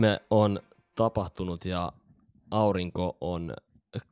[0.00, 0.60] Ihme on
[0.94, 1.92] tapahtunut ja
[2.50, 3.54] aurinko on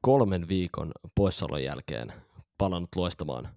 [0.00, 2.12] kolmen viikon poissaolon jälkeen
[2.58, 3.48] palannut loistamaan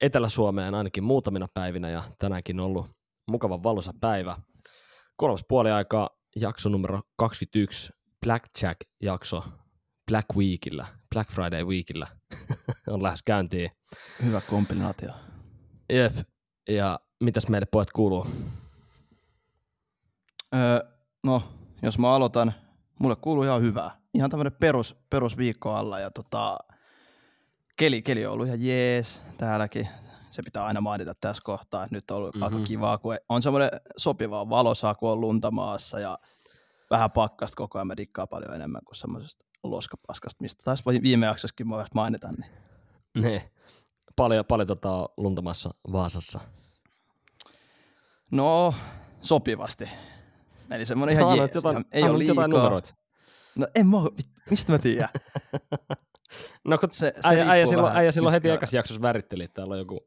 [0.00, 2.86] Etelä-Suomeen ainakin muutamina päivinä ja tänäänkin on ollut
[3.30, 4.36] mukava valoisa päivä.
[5.16, 7.92] Kolmas puoli aikaa jakso numero 21,
[8.26, 9.44] Blackjack-jakso
[10.10, 12.06] Black Weekillä, Black Friday Weekillä
[12.94, 13.70] on lähes käyntiin.
[14.24, 15.12] Hyvä kombinaatio.
[15.92, 16.16] Jep,
[16.68, 18.26] ja mitäs meille pojat kuuluu?
[20.54, 20.91] Öö,
[21.22, 21.42] no,
[21.82, 22.52] jos mä aloitan,
[22.98, 23.90] mulle kuuluu ihan hyvää.
[24.14, 26.58] Ihan tämmönen perus, perusviikko alla ja tota,
[27.76, 29.88] keli, keli on ollut ihan jees täälläkin.
[30.30, 32.56] Se pitää aina mainita tässä kohtaa, että nyt on ollut mm-hmm.
[32.56, 36.18] aika kivaa, kun on semmoinen sopiva valosaa, kun on lunta maassa ja
[36.90, 37.86] vähän pakkasta koko ajan.
[37.86, 42.28] Mä dikkaan paljon enemmän kuin semmoisesta loskapaskasta, mistä taas viime jaksossakin mä mainita.
[42.28, 42.46] Niin.
[43.14, 43.50] Ne,
[44.16, 46.40] paljon, paljon tota luntamassa Vaasassa.
[48.30, 48.74] No,
[49.22, 49.90] sopivasti.
[50.72, 51.54] Eli semmoinen ihan jees.
[51.54, 52.32] Jotain, ei ole liikaa.
[52.34, 52.94] jotain numeroita.
[53.56, 53.96] No en mä,
[54.50, 55.08] mistä mä tiedän?
[56.64, 59.72] No kun Se- se äijä, äijä, silloin, äijä silloin heti ekassa jaksossa väritteli, että täällä
[59.72, 60.00] on joku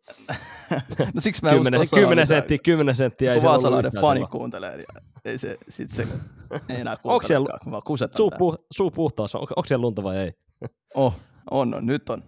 [1.14, 3.34] no siksi mä 10, uskon 10 senttiä, 10 senttiä.
[3.34, 4.86] Ei kun siellä ollut fani kuuntelee, niin
[5.26, 6.02] ei se, sit se
[6.52, 10.04] ei enää siellä kuuntelekaan, kun vaan kusetan Suu, puh, suu puhtaus, on, onko siellä lunta
[10.04, 10.34] vai ei?
[10.96, 11.16] Oh,
[11.52, 12.24] on, on, nyt on.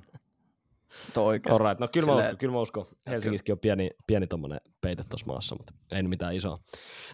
[1.14, 1.64] Tuo oikeasti.
[1.64, 2.86] Alright, no kyllä mä Silleen- uskon, kyllä mä uskon.
[3.08, 6.60] Helsingissäkin on pieni, pieni tommonen peite tuossa maassa, mutta ei nyt mitään isoa.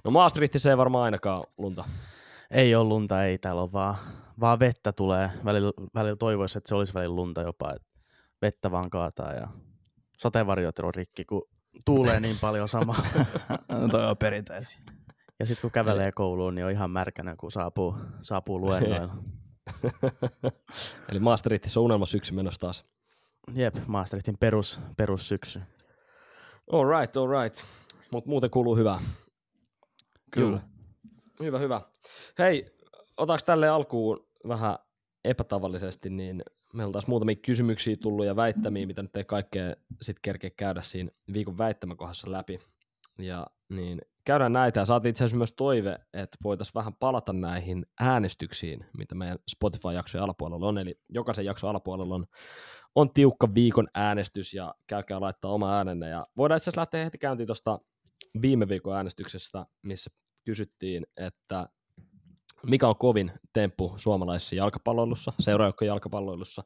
[0.04, 1.86] No Maastrichtissa ei varmaan ainakaan lunta.
[2.52, 3.38] Ei ole lunta, ei.
[3.38, 3.96] Täällä on vaan,
[4.40, 5.30] vaan vettä tulee.
[5.46, 7.74] Välillä, välillä toivoisi, että se olisi välillä lunta jopa.
[7.74, 7.88] Että
[8.42, 9.48] vettä vaan kaataa ja
[10.18, 11.42] sateenvarjot on rikki, kun
[11.86, 12.96] tuulee niin paljon sama.
[13.70, 14.82] No toi on perinteisiä.
[15.40, 19.16] Ja sitten kun kävelee kouluun, niin on ihan märkänä, kun saapuu, saapuu luennoilla.
[21.10, 22.86] Eli Maastrichtissa on unelma syksy menossa taas.
[23.54, 25.62] Jep, Maastrichtin perus, perussyksy.
[26.72, 27.64] All right, all right.
[28.12, 29.00] Mutta muuten kuuluu hyvää.
[30.32, 30.60] Kyllä.
[31.40, 31.82] Hyvä, hyvä.
[32.40, 32.76] Hei,
[33.18, 34.78] otaks tälle alkuun vähän
[35.24, 36.44] epätavallisesti, niin
[36.74, 40.82] meillä on taas muutamia kysymyksiä tullut ja väittämiä, mitä nyt ei kaikkea sit kerkeä käydä
[40.82, 42.60] siinä viikon väittämäkohdassa läpi.
[43.18, 47.86] Ja niin käydään näitä ja saatiin itse asiassa myös toive, että voitaisiin vähän palata näihin
[48.00, 50.78] äänestyksiin, mitä meidän Spotify-jaksojen alapuolella on.
[50.78, 52.26] Eli jokaisen jakson alapuolella on,
[52.96, 56.10] on tiukka viikon äänestys ja käykää laittaa oma äänenne.
[56.10, 57.80] Ja voidaan itse asiassa lähteä heti käyntiin tuosta
[58.42, 60.10] viime viikon äänestyksestä, missä
[60.46, 61.70] kysyttiin, että
[62.68, 66.64] mikä on kovin temppu suomalaisessa jalkapalloilussa, seuraajoukkojen jalkapalloilussa.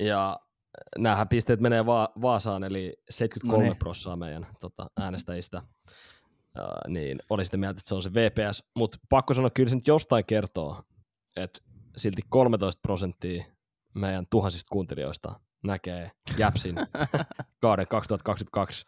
[0.00, 0.40] Ja
[0.98, 3.78] näähän pisteet menee Va- Vaasaan, eli 73 No niin.
[3.78, 5.62] prossaa meidän tota, äänestäjistä.
[6.58, 9.76] Uh, niin oli sitten mieltä, että se on se VPS, mutta pakko sanoa, kyllä se
[9.76, 10.82] nyt jostain kertoo,
[11.36, 11.58] että
[11.96, 13.44] silti 13 prosenttia
[13.96, 16.74] meidän tuhansista kuuntelijoista näkee Jäpsin
[17.62, 18.84] kauden 2022.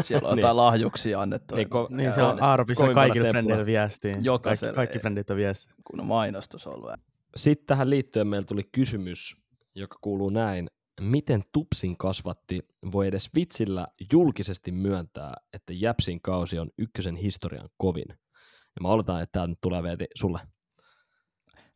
[0.00, 0.40] Siellä on Niin.
[0.42, 1.54] jotain lahjuksia annettu.
[1.56, 3.32] Niin, ko- Niin se on kovimpana kaikille temppuna.
[3.32, 4.12] frendeille viestiin.
[4.12, 5.00] Kaikki, Jokaiselle, kaikki ei.
[5.00, 5.74] frendit on viesti.
[5.84, 6.90] kun on mainostus ollut.
[7.36, 9.36] Sitten tähän liittyen meillä tuli kysymys,
[9.74, 10.68] joka kuuluu näin.
[11.00, 12.60] Miten Tupsin kasvatti
[12.92, 18.04] voi edes vitsillä julkisesti myöntää, että Jäpsin kausi on ykkösen historian kovin?
[18.08, 20.40] Ja mä oletan, että tämä nyt tulee Veeti sulle.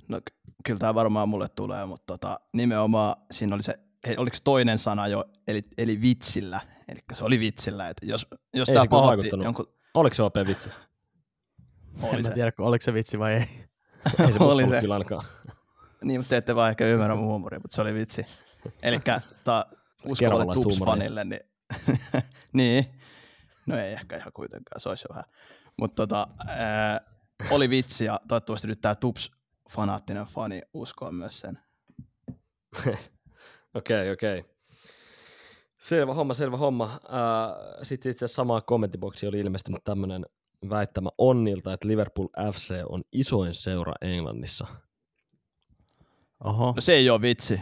[0.08, 0.34] No ky-
[0.64, 3.78] kyllä tämä varmaan mulle tulee, mutta tota, nimenomaan siinä oli se,
[4.16, 6.60] oliko se toinen sana jo, eli, eli vitsillä.
[6.88, 9.44] Eli se oli vitsillä, että jos, jos Ei tämä se kyllä pahoitti vaikuttanut.
[9.44, 9.66] jonkun...
[9.94, 10.68] Oliko se OP vitsi?
[12.02, 12.30] Oli en se.
[12.30, 13.40] tiedä, oliko se vitsi vai ei.
[14.26, 14.80] Ei se Oli se.
[14.80, 15.22] kyllä ainakaan.
[16.04, 18.26] Niin, mutta te ette vaan ehkä ymmärrä mun huumoria, mutta se oli vitsi.
[18.82, 21.40] Eli uskovalle Kerralaista Tups-fanille, niin,
[22.52, 22.84] niin,
[23.66, 25.24] no ei ehkä ihan kuitenkaan, se olisi jo vähän.
[25.76, 27.00] Mutta tota, ää,
[27.50, 28.94] oli vitsi ja toivottavasti nyt tämä
[29.64, 31.58] Tups-fanaattinen fani uskoo myös sen.
[33.74, 34.44] Okei, okei.
[35.78, 37.00] Selvä homma, selvä homma.
[37.82, 40.26] Sitten itse asiassa samaan kommenttiboksiin oli ilmestynyt tämmöinen
[40.70, 44.66] väittämä Onnilta, että Liverpool FC on isoin seura Englannissa.
[46.44, 46.72] Oho.
[46.76, 47.54] No se ei ole vitsi.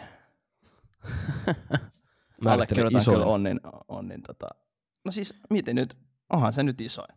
[2.44, 3.14] Määrittele Allekirjoitan isoin.
[3.18, 4.46] kyllä onnin, onnin tota.
[5.04, 5.96] No siis, miten nyt?
[6.30, 7.08] Onhan se nyt isoin.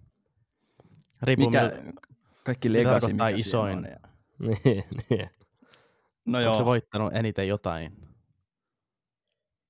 [1.22, 1.94] Riippuu Mikä, mil-
[2.46, 3.78] kaikki legacy, mikä isoin?
[3.78, 3.86] on.
[3.86, 4.10] Ja...
[4.40, 5.30] Niin, niin.
[6.28, 7.98] No Onko joo, se voittanut eniten jotain?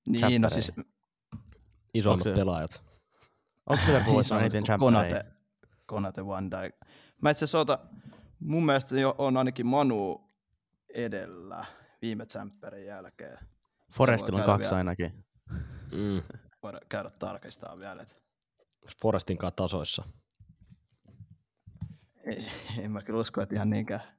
[0.06, 0.72] niin, no siis
[1.94, 2.70] Isoimmat se- pelaajat.
[3.66, 4.78] Onko Liverpool voittanut Isoin, eniten?
[4.78, 5.24] Konate,
[5.86, 6.74] Konate Van Dijk.
[7.22, 7.78] Mä itse asiassa
[8.40, 10.30] mun mielestä jo on ainakin Manu
[10.94, 11.64] edellä
[12.02, 13.38] viime tsemppärin jälkeen.
[13.92, 14.76] Forestilla on kaksi vielä.
[14.78, 15.24] ainakin.
[15.92, 16.22] Mm.
[16.62, 18.02] Voidaan käydä tarkistamaan vielä.
[18.02, 18.16] Et
[19.02, 20.04] Forestin kanssa tasoissa.
[22.24, 22.46] ei,
[22.78, 24.15] en mä kyllä usko, että ihan niinkään.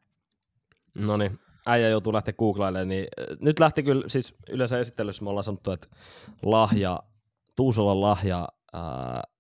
[0.97, 5.29] No niin, äijä joutuu lähteä googlailemaan, niin äh, nyt lähti kyllä, siis yleensä esittelyssä me
[5.29, 5.87] ollaan sanottu, että
[6.43, 6.99] lahja,
[7.55, 8.81] Tuusolan lahja äh,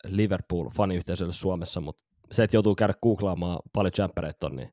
[0.03, 2.01] Liverpool-faniyhteisölle Suomessa, mutta
[2.31, 4.69] se, että joutuu käydä googlaamaan paljon jämppäreitä on, niin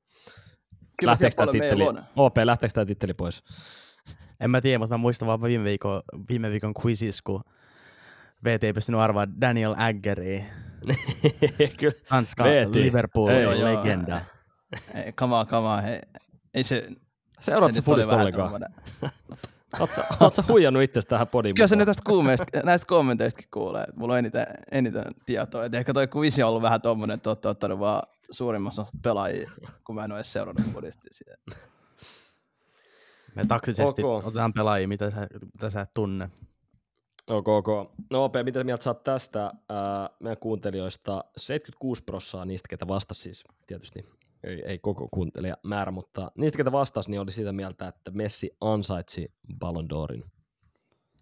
[0.98, 1.84] Kyllä lähteekö tämä titteli.
[2.16, 3.42] OP, lähteekö tämä titteli pois?
[4.40, 7.40] En mä tiedä, mutta mä muistan vaan viime viikon, viime viikon quizis, kun
[8.44, 10.44] VT ei pystynyt arvaamaan Daniel Aggeria,
[11.78, 11.94] kyllä.
[12.08, 12.44] Tanska.
[12.72, 14.20] Liverpool Ei, legenda.
[14.94, 15.34] Ei, come
[16.54, 16.88] Ei se,
[17.40, 18.52] Seuraatko se se fudista ollenkaan?
[19.80, 23.96] Oletko oot huijannut itse tähän podiin Kyllä se nyt tästä kuumeista, näistä kommenteistakin kuulee, että
[23.96, 25.64] mulla on eniten, eniten tietoa.
[25.64, 29.50] Et ehkä toi kuvisi on ollut vähän tommonen, että olette ottanut vaan suurimmassa osassa pelaajia,
[29.84, 31.36] kun mä en ole edes seurannut fudistia.
[33.34, 34.26] Me taktisesti Ok.
[34.26, 36.30] otetaan pelaajia, mitä sä, mitä sä et tunne.
[37.26, 37.68] Ok, ok.
[38.10, 41.24] No OP, mitä mieltä sä oot tästä ää, meidän kuuntelijoista?
[41.36, 44.08] 76 prossaa niistä, ketä vastasi siis tietysti,
[44.44, 49.32] ei, ei koko kuuntelijamäärä, mutta niistä, ketä vastasi, niin oli sitä mieltä, että Messi ansaitsi
[49.58, 50.28] Ballon d'Orin.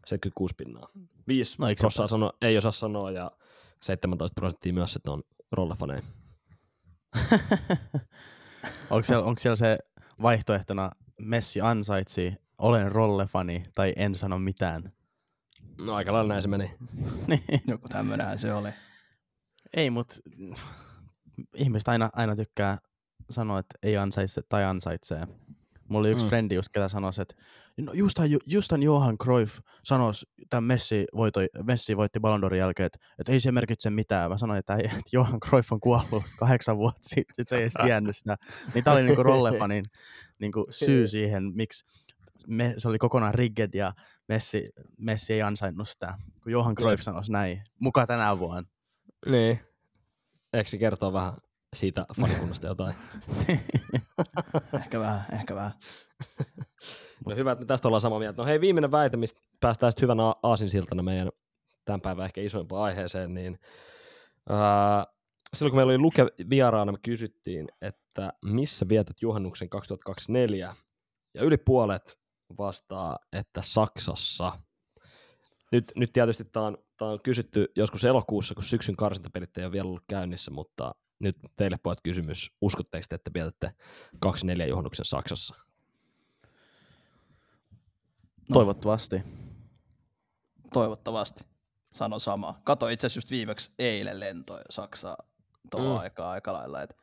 [0.07, 0.89] 76 pinnaa.
[1.29, 3.31] 5 No, no, eikö se prossaa sano, ei osaa sanoa ja
[3.83, 5.23] 17 prosenttia myös, että on
[5.53, 6.03] rollefaneja.
[8.91, 9.79] onko, siellä, onko siellä se
[10.23, 10.91] vaihtoehtona
[11.21, 14.93] Messi ansaitsi, olen rollefani tai en sano mitään?
[15.79, 16.75] No aika lailla näin se meni.
[17.27, 17.43] Niin.
[17.67, 18.69] Joku tämmönenhän se oli.
[19.77, 20.15] Ei, mutta
[21.55, 22.79] ihmiset aina, aina tykkää
[23.31, 25.27] sanoa, että ei ansaitse tai ansaitsee.
[25.89, 26.29] Mulla oli yksi Mm.
[26.29, 27.35] frendi just, ketä sanoi, että
[27.81, 30.13] no justhan, justhan Johan Cruyff sanoi
[30.51, 34.31] tämän Messi, voito, Messi voitti Ballon d'Orin jälkeen, että, että ei se merkitse mitään.
[34.31, 37.75] Mä sanoin, että, että Johan Cruyff on kuollut kahdeksan vuotta sitten, että se ei edes
[37.85, 38.37] tiennyt sitä.
[38.75, 39.85] Niin tää oli niinku rollefanin
[40.41, 41.85] niinku syy siihen, miksi
[42.47, 43.93] me, se oli kokonaan rigged ja
[44.29, 48.69] Messi, Messi ei ansainnut sitä, kun Johan Cruyff sanoi näin, muka tänä vuonna.
[49.27, 49.61] Niin.
[50.53, 51.33] Eikö se kertoo vähän
[51.77, 52.95] siitä fanikunnasta jotain?
[54.81, 55.73] Ehkä vähän, ehkä vähän.
[57.27, 58.43] No hyvä, että me tästä ollaan samaa mieltä.
[58.43, 61.29] No hei, viimeinen väite, mistä päästään sitten hyvän a- aasinsiltana meidän
[61.85, 63.59] tämän päivän ehkä isoimpaan aiheeseen, niin
[64.49, 65.07] ää,
[65.55, 70.77] silloin kun meillä oli Luke vieraana, me kysyttiin, että missä vietät juhannuksen 2024,
[71.35, 72.19] ja yli puolet
[72.59, 74.53] vastaa, että Saksassa.
[75.73, 79.73] Nyt, nyt tietysti tämä on, tää on kysytty joskus elokuussa, kun syksyn karsintapelit ei ole
[79.73, 83.73] vielä ollut käynnissä, mutta nyt teille pojat kysymys, uskotteko te, että vietätte
[84.21, 85.55] 24 juhannuksen Saksassa?
[88.49, 88.55] No.
[88.55, 89.23] Toivottavasti.
[90.73, 91.45] Toivottavasti.
[91.93, 92.55] Sano sama.
[92.65, 95.17] Kato itse asiassa just viimeksi eilen lentoja Saksaa
[95.70, 95.99] tuohon Mm.
[95.99, 96.82] aikaan aika lailla.
[96.82, 96.96] Et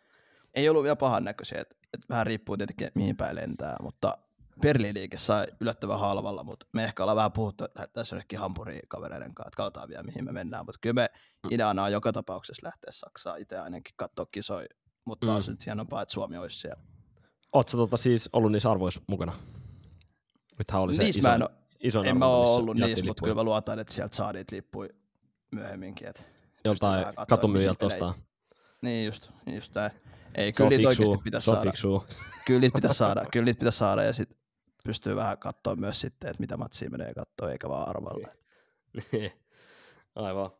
[0.54, 1.62] ei ollut vielä pahan näköisiä.
[1.62, 4.18] Et, et vähän riippuu tietenkin, mihin päin lentää, mutta
[4.62, 9.36] Berliiniike sai yllättävän halvalla, mutta me ehkä ollaan vähän puhuttu, että tässä jonnekin Hampuriin kavereiden
[9.36, 11.10] kanssa, että katsotaan vielä mihin me mennään, mutta kyllä me
[11.44, 11.50] Mm.
[11.52, 14.68] ideana on joka tapauksessa lähteä Saksaan itse ainakin katsoa kisoja,
[15.06, 15.32] mutta Mm.
[15.32, 16.82] taas nyt hienompaa, että Suomi olisi siellä.
[17.54, 19.34] Oletko tota siis ollut niissä arvoissa mukana?
[20.60, 21.42] Nythän oli se Niissä iso, mä en,
[21.80, 24.90] iso en mä ole ollut niissä, mutta kyllä mä luotan, että sieltä saa niitä lippuja
[25.56, 26.08] myöhemminkin.
[26.08, 26.30] Et
[26.66, 28.14] Joltain katumyyjältä ostaa.
[28.82, 29.92] Niin just, niin just tää.
[30.36, 31.72] Ei, Se kyllä on niitä oikeasti pitäisi se on saada.
[32.46, 34.38] Kyllä niitä pitäisi saada, kyllä niitä pitäisi saada ja sitten
[34.90, 38.28] pystyy vähän katsoa myös sitten, että mitä matsia menee katsoa, eikä vaan arvalla.
[39.12, 39.32] Niin.
[40.16, 40.52] Aivan.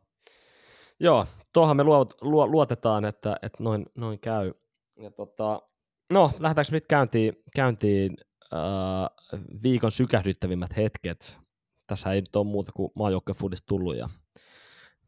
[1.00, 4.52] Joo, tuohon me luot, luo, luotetaan, että, että noin, noin käy.
[4.96, 5.62] Ja tota,
[6.10, 8.16] no, lähdetäänkö nyt käyntiin, käyntiin
[8.52, 11.38] äh, viikon sykähdyttävimmät hetket.
[11.86, 14.08] Tässä ei nyt ole muuta kuin maajoukkuefudista tullut ja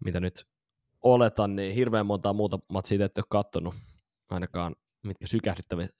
[0.04, 0.46] mitä nyt
[1.02, 3.74] oletan, niin hirveän montaa muuta matsia te ette ole kattonut,
[4.30, 5.26] ainakaan mitkä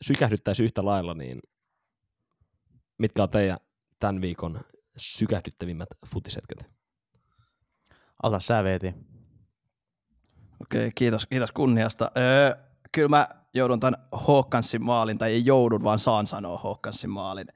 [0.03, 1.41] sykähdyttäisi yhtä lailla, niin
[2.99, 3.59] mitkä on teidän
[4.01, 4.61] tämän viikon
[4.97, 6.71] sykähdyttävimmät futishetket?
[8.23, 8.95] Ota sä Veeti.
[10.63, 12.11] Okei, kiitos, kiitos kunniasta.
[12.17, 12.53] Öö,
[12.93, 17.47] kyllä mä joudun tämän Håkansin maalin, tai ei joudun, vaan saan sanoa Håkansin maalin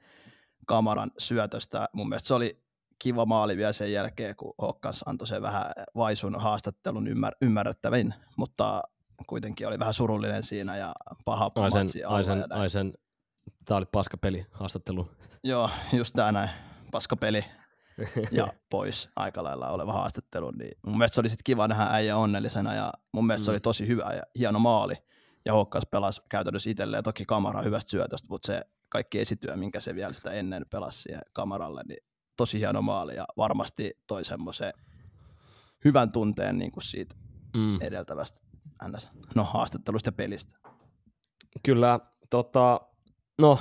[0.65, 1.89] Kamaran syötöstä.
[1.93, 2.63] Mun mielestä se oli
[2.99, 8.81] kiva maali vielä sen jälkeen, kun Hokkans antoi sen vähän vaisun haastattelun ymmär, ymmärrettävin, mutta
[9.27, 10.93] kuitenkin oli vähän surullinen siinä ja
[11.25, 12.61] paha Aisen, Aisen, ja näin.
[13.65, 15.11] Tää oli paskapeli haastattelu.
[15.43, 16.49] Joo, just tää näin,
[16.91, 17.45] paskapeli
[18.31, 22.17] ja pois aika lailla oleva haastattelu, niin mun mielestä se oli sit kiva nähdä äijä
[22.17, 23.45] onnellisena ja mun mielestä mm.
[23.45, 23.53] se Mm.
[23.53, 24.95] oli tosi hyvä ja hieno maali.
[25.45, 29.95] Ja Hokkas pelasi käytännössä itselleen toki kamera hyvästä syötöstä, mutta se kaikki esityö, minkä se
[29.95, 32.03] vielä sitä ennen pelasi siihen kameralle, niin
[32.37, 34.73] tosi hieno maali ja varmasti toi semmoisen
[35.85, 37.15] hyvän tunteen niin kuin siitä
[37.55, 37.77] Mm.
[37.81, 38.39] edeltävästä
[38.87, 40.57] NS, no, haastattelusta ja pelistä.
[41.63, 41.99] Kyllä,
[42.29, 42.81] tota,
[43.37, 43.59] no,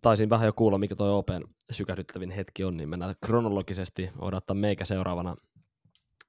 [0.00, 4.84] taisin vähän jo kuulla, mikä toi Open sykähdyttävin hetki on, niin mennään kronologisesti, odottaa meikä
[4.84, 5.36] seuraavana.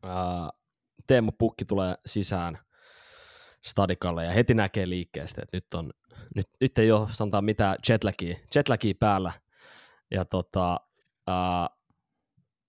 [0.03, 0.49] Ää,
[1.07, 2.57] Teemu Pukki tulee sisään
[3.65, 5.93] stadikalle ja heti näkee liikkeestä, että nyt, on,
[6.35, 9.31] nyt, nyt ei ole sanotaan mitään jetlagia, jetlagia päällä.
[10.11, 10.79] Ja tota,
[11.27, 11.69] ää,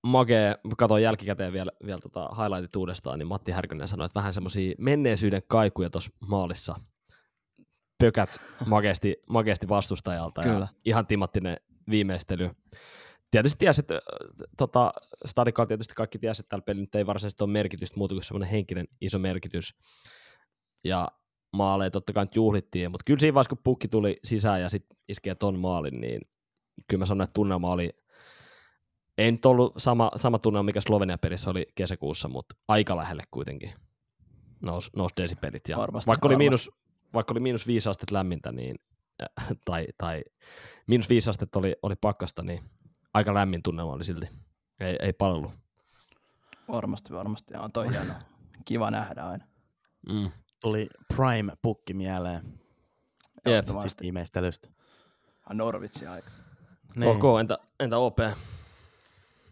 [0.03, 4.75] Mage, katsoin jälkikäteen vielä, vielä tota highlightit uudestaan, niin Matti Härkönen sanoi, että vähän semmoisia
[4.79, 6.81] menneisyyden kaikuja tuossa maalissa
[7.99, 10.69] pökät makeasti, makeasti vastustajalta ja Kyllä.
[10.85, 11.57] ihan timattinen
[11.91, 12.51] viimeistely.
[13.31, 14.01] Tietysti tiesi, että
[14.57, 14.93] tota,
[15.27, 18.51] Stadikalla tietysti kaikki tiesi, että tällä pelillä nyt ei varsinaisesti ole merkitystä muuta kuin semmoinen
[18.51, 19.75] henkinen iso merkitys.
[20.85, 21.09] Ja
[21.57, 24.97] maaleja totta kai nyt juhlittiin, mutta kyllä siinä vaiheessa, kun pukki tuli sisään ja sitten
[25.09, 26.21] iskee ton maalin, niin
[26.89, 27.91] kyllä mä sanoin, että tunnelma oli,
[29.19, 33.73] ei nyt ollut sama, sama tunnelma, mikä Slovenia-pelissä oli kesäkuussa, mutta aika lähelle kuitenkin
[34.63, 35.69] nousi nous desipelit.
[35.69, 36.45] Ja Varmasti, vaikka, oli varmasti.
[36.45, 36.71] miinus,
[37.15, 38.77] vaikka oli miinus viisi astetta lämmintä, niin,
[39.23, 40.23] äh, tai, tai
[40.87, 42.61] miinus viisi astetta oli, oli pakkasta, niin
[43.15, 44.29] aika lämmin tunnelma oli silti.
[44.81, 45.53] Ei, ei palvelu.
[46.69, 47.55] Varmasti, varmasti.
[47.55, 48.15] On toi hieno.
[48.65, 49.45] Kiva nähdä aina.
[50.09, 50.31] Mm.
[50.61, 52.61] Tuli Prime-pukki mieleen
[53.47, 54.69] Jep, siis viimeistelystä.
[55.53, 56.31] Norvitsi aika.
[56.97, 57.11] Niin.
[57.11, 58.19] Ok, entä, entä OP?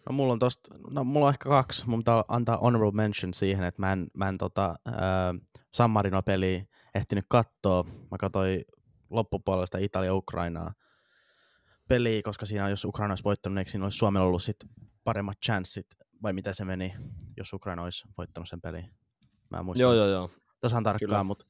[0.09, 1.89] No mulla on tosta, no mulla on ehkä kaksi.
[1.89, 4.95] Mun pitää antaa honorable mention siihen, että mä en, mä en tota, äh,
[5.73, 6.65] San Marino-peliä
[6.97, 7.85] ehtinyt kattoo.
[8.11, 8.65] Mä katsoin
[9.11, 10.73] loppupuolesta Italia-Ukrainaa
[11.89, 14.57] peliä, koska siinä jos Ukraina olisi voittanut, niin eikö siinä olisi Suomella ollut sit
[15.05, 15.87] paremmat chanssit,
[16.23, 16.95] vai mitä se meni,
[17.37, 18.91] jos Ukraina olisi voittanut sen peliin.
[19.51, 20.31] Mä en muista Joo, joo, joo.
[20.61, 21.47] tasan tarkkaan, mutta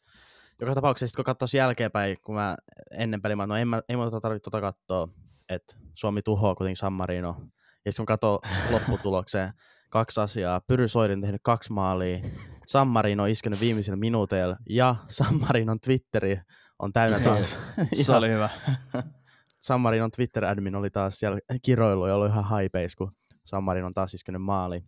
[0.60, 2.56] joka tapauksessa kun katsoisi jälkeenpäin, kun mä
[2.90, 5.08] ennen peliä, mä, no ei, mä, ei muuta tarvitse tota katsoa,
[5.48, 7.36] että Suomi tuhoaa kuitenkin San Marino.
[7.84, 8.40] Ja sitten kun katsoo
[8.72, 9.52] lopputulokseen,
[9.96, 10.60] kaksi asiaa.
[10.60, 12.18] Pyry Soirin tehnyt kaksi maalia,
[12.66, 16.40] San Marino on iskenyt viimeisillä minuuteilla ja San Marinon Twitteri
[16.78, 17.58] on täynnä taas.
[17.92, 18.48] Se oli hyvä.
[19.66, 23.12] San Marinon Twitter-admin oli taas siellä kiroilu ja ollut ihan haipeis, kun
[23.44, 24.84] San Marino on taas iskenyt maali.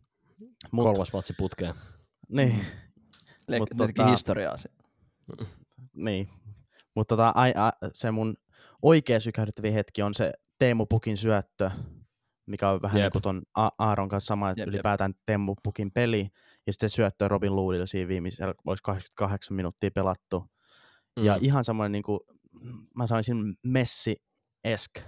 [0.71, 1.75] Mut, Kolmas vatsi putkeen.
[2.29, 2.65] niin,
[3.49, 4.55] Le- Mut tota- historiaa.
[5.95, 6.29] Niin,
[6.95, 8.37] mutta tota, a, se mun
[8.83, 11.71] oikea sykähdyttävä hetki on se Teemu Pukin syöttö,
[12.49, 13.05] mikä on vähän Jep.
[13.05, 16.29] niin kuin ton A- Aaron kanssa sama, että Jep, ylipäätään Teemu Pukin peli,
[16.67, 20.45] ja sitten syöttö Robin Loodille siinä viimeisellä, olisi 88 minuuttia pelattu.
[21.19, 21.25] Mm.
[21.25, 22.21] Ja ihan semmoinen, niin kuin,
[22.95, 25.01] mä sanoisin Messi-esk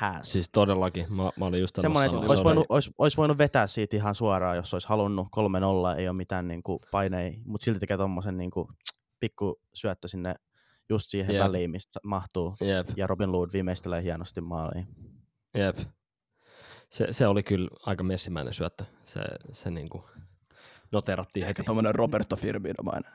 [0.00, 0.32] pass.
[0.32, 3.96] Siis todellakin, mä, mä olin just Semmoinen, että olisi voinut, olisi, olisi voinut vetää siitä
[3.96, 5.28] ihan suoraan, jos olisi halunnut
[5.94, 8.68] 3-0, ei ole mitään niin kuin paineja, mutta silti tekee tommosen niin kuin,
[9.20, 10.34] pikku syöttö sinne
[10.88, 11.44] just siihen Jep.
[11.44, 12.56] väliin, mistä mahtuu.
[12.60, 14.86] Jep, Ja Robin Lood viimeistelee hienosti maaliin.
[15.54, 15.78] jep.
[16.94, 18.84] Se, se oli kyllä aika messimäinen syöttö.
[19.04, 19.20] Se,
[19.52, 20.04] se niinku
[20.92, 21.50] noterattiin heti.
[21.50, 23.12] Ehkä tommonen Roberto Firminomainen.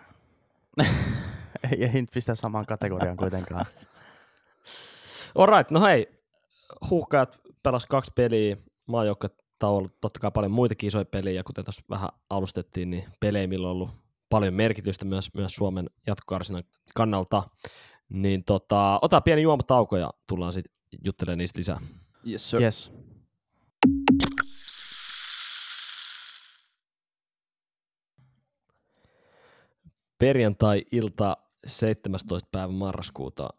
[1.72, 3.66] ei, ei nyt pistä samaan kategoriaan kuitenkaan.
[5.36, 6.08] Alright, no hei,
[6.90, 11.84] huuhkajat pelas kaksi peliä, maajoukkuet tauolla totta kai paljon muitakin isoja pelejä, ja kuten tuossa
[11.90, 13.90] vähän alustettiin, niin pelejä, millä on ollut
[14.30, 16.64] paljon merkitystä myös, myös Suomen jatkokarsinan
[16.96, 17.44] kannalta.
[18.10, 20.74] Niin tota, ota pieni juomatauko ja tullaan sitten
[21.06, 21.80] juttelemaan niistä lisää.
[22.28, 22.62] Yes, sir.
[22.62, 23.09] yes.
[30.20, 32.50] Perjantai-ilta 17.
[32.52, 33.50] päivä marraskuuta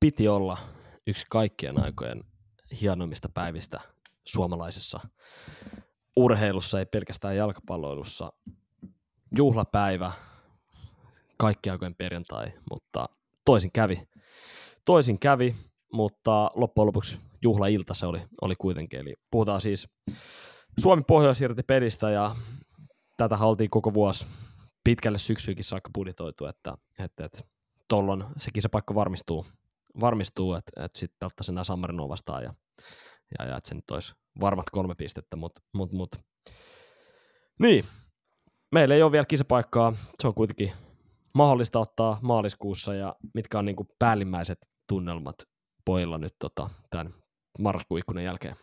[0.00, 0.58] piti olla
[1.06, 2.24] yksi kaikkien aikojen
[2.80, 3.80] hienoimmista päivistä
[4.24, 5.00] suomalaisessa
[6.16, 8.32] urheilussa, ei pelkästään jalkapalloilussa.
[9.36, 10.12] Juhlapäivä,
[11.36, 13.08] kaikkien aikojen perjantai, mutta
[13.44, 14.08] toisin kävi.
[14.84, 15.56] Toisin kävi,
[15.92, 19.00] mutta loppujen lopuksi juhlailta se oli, oli kuitenkin.
[19.00, 19.88] Eli puhutaan siis
[20.78, 22.36] Suomi pohjois pelistä ja
[23.16, 24.26] tätä oltiin koko vuosi
[24.86, 27.38] pitkälle syksyykin saakka budjetoitu, että, että, että
[27.88, 29.46] tollon se kisapaikka varmistuu,
[30.00, 32.54] varmistuu että, että sitten pelattaisiin nämä San Marinoa vastaan ja,
[33.38, 36.16] ja, ja että se nyt olisi varmat kolme pistettä, mutta mut, mut.
[37.58, 37.84] niin,
[38.72, 40.72] meillä ei ole vielä kisapaikkaa, se on kuitenkin
[41.34, 45.36] mahdollista ottaa maaliskuussa ja mitkä on niin kuin päällimmäiset tunnelmat
[45.84, 47.14] pojilla nyt tota, tämän
[47.58, 48.56] marraskuun jälkeen.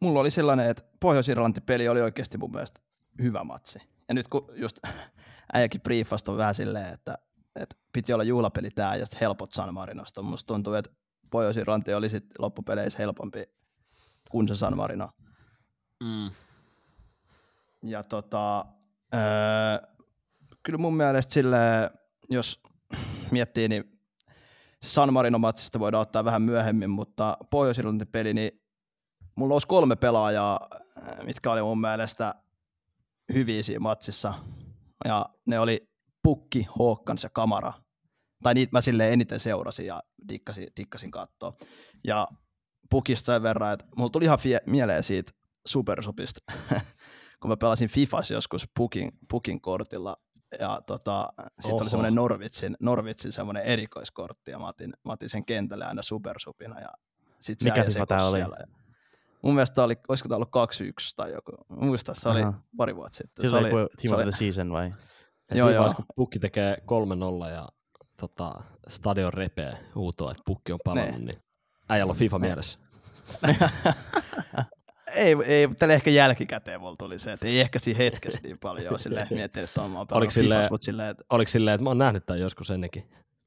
[0.00, 2.80] mulla oli sellainen, että Pohjois-Irlanti-peli oli oikeasti mun mielestä
[3.22, 3.93] hyvä matsi.
[4.08, 4.78] Ja nyt kun just
[5.54, 7.18] äijäkin briefasta on vähän silleen, että,
[7.56, 10.22] että piti olla juhlapeli tää ja sitten helpot San Marinosta.
[10.22, 10.90] Musta tuntuu, että
[11.30, 13.44] Pohjois-Irlanti oli sitten loppupeleissä helpompi
[14.30, 15.08] kuin se San Marino.
[16.04, 16.30] Mm.
[17.82, 18.66] Ja tota,
[19.14, 19.88] öö,
[20.62, 21.90] kyllä mun mielestä sille,
[22.30, 22.62] jos
[23.30, 24.00] miettii, niin
[24.82, 27.78] se San Marino-matsista voidaan ottaa vähän myöhemmin, mutta pohjois
[28.12, 28.62] peli, niin
[29.34, 30.68] mulla olisi kolme pelaajaa,
[31.24, 32.34] mitkä oli mun mielestä
[33.34, 34.34] hyviä siinä matsissa.
[35.04, 35.88] Ja ne oli
[36.22, 37.72] Pukki, Håkans ja Kamara.
[38.42, 41.52] Tai niitä mä silleen eniten seurasin ja dikkasin, dikkasin katsoa.
[42.04, 42.28] Ja
[42.90, 45.32] Pukista sen verran, että mulla tuli ihan fie- mieleen siitä
[45.66, 46.52] supersopista,
[47.40, 50.16] kun mä pelasin Fifas joskus Pukin, Pukin kortilla
[50.60, 55.44] ja tota, sitten oli semmoinen Norvitsin, Norvitsin semmoinen erikoiskortti ja mä otin, mä otin sen
[55.44, 56.88] kentälle aina supersupina ja
[57.40, 58.40] sit se Mikä FIFA tämä oli?
[58.40, 58.48] Ja
[59.44, 62.52] mun mielestä oli, olisiko tämä ollut 2-1 tai joku, muista se oli Aha.
[62.76, 63.42] pari vuotta sitten.
[63.42, 64.92] Siis se oli, oli, Team se of oli, the Season vai?
[65.50, 66.76] Ja Joo, joo, kun pukki tekee
[67.46, 67.68] 3-0 ja
[68.20, 68.52] tota,
[68.88, 71.24] stadion repee huutoa, että pukki on palannut, Ne.
[71.32, 71.42] niin
[71.88, 72.46] äijällä on FIFA Ne.
[72.46, 72.78] mielessä.
[75.14, 78.88] ei, ei, tälle ehkä jälkikäteen mulla tuli se, että ei ehkä siinä hetkessä niin paljon
[78.90, 81.74] ole silleen miettinyt, että on mä Oliko pelannut silleen- Fifas, mutta silleen, että Oliko silleen,
[81.74, 83.04] että mä oon nähnyt tämän joskus ennenkin?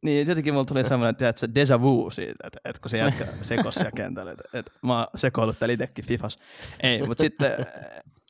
[0.08, 3.76] Niin, jotenkin mulla tuli semmoinen, tiedätkö, deja vu siitä, että, että kun se jätkä sekos
[3.76, 6.40] siellä kentällä, että, että mä sekoillut täällä itsekin Fifas.
[6.84, 7.66] Ei, mutta sitten eh,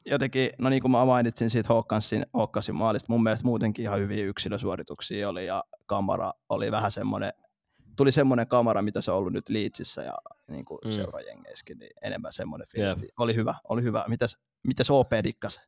[0.05, 4.25] jotenkin, no niin kuin mä mainitsin siitä Hawkinsin, Hawkinsin maalista, mun mielestä muutenkin ihan hyviä
[4.25, 7.34] yksilösuorituksia oli ja kamera oli vähän semmoinen,
[7.96, 10.13] tuli semmoinen kamera, mitä se on ollut nyt Leedsissä ja
[10.51, 10.91] niin kuin Mm.
[10.91, 12.98] seurajengeissäkin, niin enemmän semmoinen fiilis.
[13.01, 13.10] Jep.
[13.19, 14.05] Oli hyvä, oli hyvä.
[14.07, 15.60] Mitäs, mitäs OP dikkas?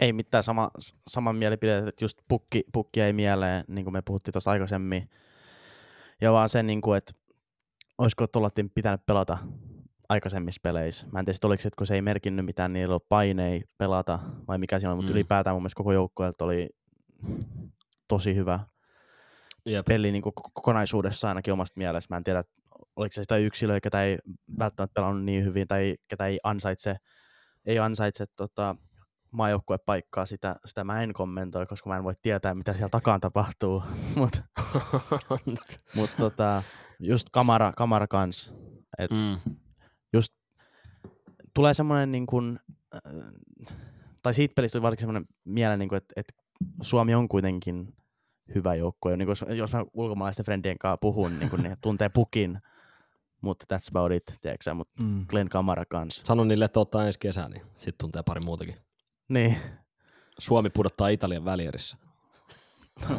[0.00, 0.70] Ei mitään sama,
[1.08, 5.10] saman mielipide, että just pukki, pukki ei mieleen, niin kuin me puhuttiin tuossa aikaisemmin.
[6.20, 7.12] Ja vaan sen, niin kuin, että
[7.98, 9.38] olisiko Tollattin pitänyt pelata
[10.08, 11.06] aikaisemmissa peleissä.
[11.12, 13.64] Mä en tiedä, oliko se, että kun se ei merkinnyt mitään, niin ei ollut painei
[13.78, 15.14] pelata, vai mikä siinä on, mutta Mm.
[15.16, 16.68] ylipäätään mun mielestä koko joukkueelta oli
[18.08, 18.60] tosi hyvä
[19.64, 19.86] Jep.
[19.86, 22.14] peli niin kuin kokonaisuudessa ainakin omasta mielestä.
[22.14, 22.44] Mä en tiedä,
[22.96, 24.18] oliko se sitä yksilöä, ketä ei
[24.58, 26.96] välttämättä pelannut niin hyvin tai ketä ei ansaitse,
[27.66, 28.76] ei ansaitse tota,
[29.30, 33.82] maajoukkuepaikkaa, sitä, sitä mä en kommentoi, koska mä en voi tietää, mitä siellä takaan tapahtuu.
[34.16, 34.38] Mutta
[35.96, 36.62] mut, tota,
[37.00, 38.52] just kamera, kamera kans.
[38.98, 39.56] Et mm.
[40.12, 40.32] just
[41.54, 42.58] tulee semmoinen niin kuin,
[42.94, 43.00] äh,
[44.22, 46.34] tai siitä pelistä tuli varsinkin semmoinen mieleen, niin kuin, että, että
[46.82, 47.94] Suomi on kuitenkin
[48.54, 49.16] hyvä joukkue.
[49.16, 52.58] Niin kuin, jos, mä ulkomaalaisten friendien kanssa puhun, niin kuin ne tuntee pukin,
[53.40, 55.26] mutta that's about it, tiedätkö mutta Mm.
[55.26, 56.20] Glenn Kamara kans.
[56.24, 58.85] Sano niille, että ottaa ensi kesä, niin sitten tuntee pari muutakin.
[59.28, 59.56] Niin,
[60.38, 61.96] Suomi pudottaa Italian välierissä.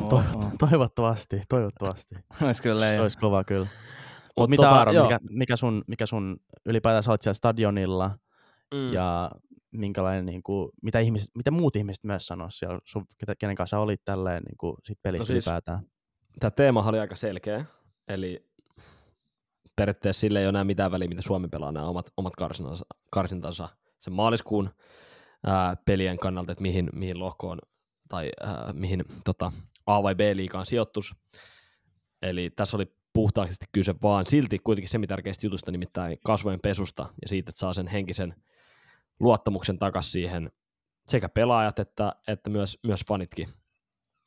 [0.09, 0.23] to-
[0.59, 2.15] toivottavasti, toivottavasti.
[2.45, 2.99] Olisi kyllä Se ei.
[2.99, 3.65] olisi kova kyllä.
[3.65, 5.05] Mut Mutta mitä tota, Aaron, joo.
[5.05, 8.17] mikä, mikä, sun, mikä sun ylipäätään sä olet siellä stadionilla
[8.73, 8.93] Mm.
[8.93, 9.31] ja
[9.71, 13.05] minkälainen, niin kuin, mitä, ihmiset, mitä muut ihmiset myös sanoo siellä, sun,
[13.39, 15.79] kenen kanssa sä olit tälleen niin kuin, sit pelissä No siis- ylipäätään?
[16.39, 17.65] Tämä teema oli aika selkeä,
[18.07, 18.45] eli
[19.75, 23.69] periaatteessa sille ei ole enää mitään väliä, mitä Suomi pelaa nämä omat, omat karsintansa, karsintansa
[23.99, 24.69] sen maaliskuun
[25.45, 27.59] ää, pelien kannalta, että mihin, mihin lohkoon
[28.09, 29.51] tai ää, mihin tota,
[29.85, 31.15] A- vai B-liigaan sijoittus.
[32.21, 37.49] Eli tässä oli puhtaasti kyse vaan silti kuitenkin semitärkeistä jutusta, nimittäin kasvojen pesusta ja siitä,
[37.49, 38.35] että saa sen henkisen
[39.19, 40.51] luottamuksen takaisin siihen
[41.07, 43.47] sekä pelaajat että, että myös, myös fanitkin.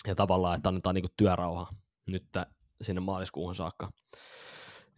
[0.07, 1.69] Ja tavallaan, että annetaan niinku työrauha
[2.07, 2.25] nyt
[2.83, 3.91] sinne maaliskuuhun saakka.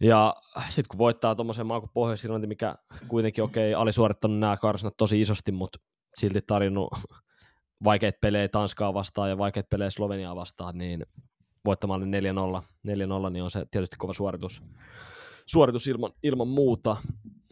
[0.00, 0.36] Ja
[0.68, 2.74] sitten kun voittaa tuommoisen maan kuin Pohjois-Irlanti, mikä
[3.08, 5.78] kuitenkin okei, okay, alisuorittanut nämä karsinat tosi isosti, mutta
[6.16, 6.88] silti tarjonnut
[7.84, 11.06] vaikeita pelejä Tanskaa vastaan ja vaikeita pelejä Sloveniaa vastaan, niin
[11.64, 12.08] voittamalla 4-0,
[13.28, 14.62] 4-0 niin on se tietysti kova suoritus,
[15.46, 16.96] suoritus ilman, ilman muuta.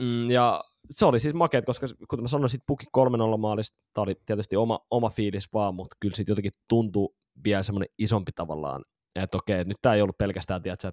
[0.00, 2.86] Mm, ja se oli siis makeet, koska kuten mä sanoin, sit puki
[3.34, 7.62] 3-0 maalista, tämä oli tietysti oma, oma fiilis vaan, mutta kyllä sitten jotenkin tuntuu vielä
[7.62, 8.84] semmoinen isompi tavallaan,
[9.16, 10.92] että okei, nyt tämä ei ollut pelkästään, tiedätkö,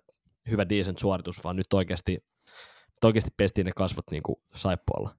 [0.51, 2.17] hyvä decent suoritus, vaan nyt oikeasti,
[3.03, 5.10] oikeasti pestiin ne kasvot niin kuin saippualla.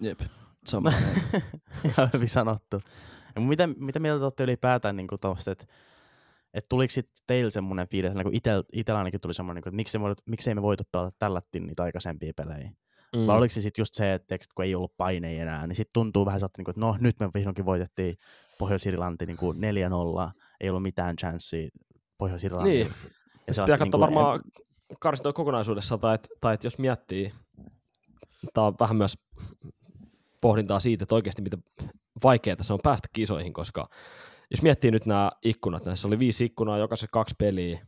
[0.00, 0.20] Jep.
[0.66, 0.92] Sama.
[1.88, 2.80] Ihan hyvin sanottu.
[3.34, 5.66] Ja mitä, mitä mieltä te olette ylipäätään niin tuosta, että
[6.54, 9.98] et tuliko sitten teillä semmoinen fiilis, niin kuin itel, itsellä ainakin tuli semmoinen, että miksi,
[9.98, 12.70] me, miksei me voitu pelata tällättiin niitä aikaisempia pelejä.
[13.16, 13.26] Mm.
[13.26, 16.26] Vai oliko se sitten just se, että kun ei ollut paineja enää, niin sitten tuntuu
[16.26, 18.16] vähän sellaista, niin kuin, että no nyt me vihdoinkin voitettiin
[18.58, 19.60] Pohjois-Irlanti niin kuin 4-0,
[20.60, 21.68] ei ollut mitään chanssiä
[22.18, 22.86] Pohjois-Irlantiin.
[22.86, 22.94] Niin,
[23.46, 24.40] Ja sitten pitää katsoa niinku- varmaan
[25.00, 27.32] karsintoja kokonaisuudessaan, tai, et- tai että jos miettii,
[28.54, 29.14] tämä on vähän myös
[30.42, 31.58] pohdintaa siitä, että oikeasti mitä
[32.24, 33.86] vaikeaa se on päästä kisoihin, koska
[34.50, 37.86] jos miettii nyt nämä ikkunat, näissä oli viisi ikkunaa, jokaisessa kaksi peliä,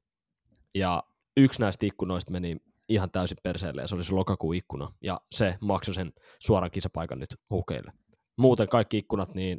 [0.75, 1.03] ja
[1.37, 2.57] yksi näistä ikkunoista meni
[2.89, 7.19] ihan täysin perseelle ja se oli se lokakuun ikkuna ja se maksoi sen suoran kisapaikan
[7.19, 7.93] nyt hukeille.
[8.39, 9.59] Muuten kaikki ikkunat, niin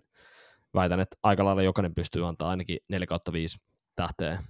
[0.73, 3.57] väitän, että aika lailla jokainen pystyy antaa ainakin 4 kautta 5
[3.95, 4.43] tähteä,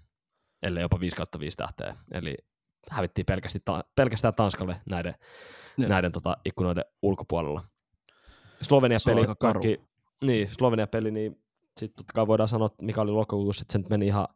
[0.63, 1.95] ellei jopa 5 kautta 5 tähteä.
[2.11, 2.37] Eli
[2.91, 5.15] hävittiin pelkästään, pelkästään Tanskalle näiden,
[5.77, 7.63] näiden tota, ikkunoiden ulkopuolella.
[8.61, 9.35] Slovenia-peli, karu.
[9.35, 9.81] kaikki,
[10.25, 11.41] niin, Slovenia-peli, niin
[11.79, 14.27] sitten totta kai voidaan sanoa, että mikä oli lokakuussa, että se nyt meni ihan,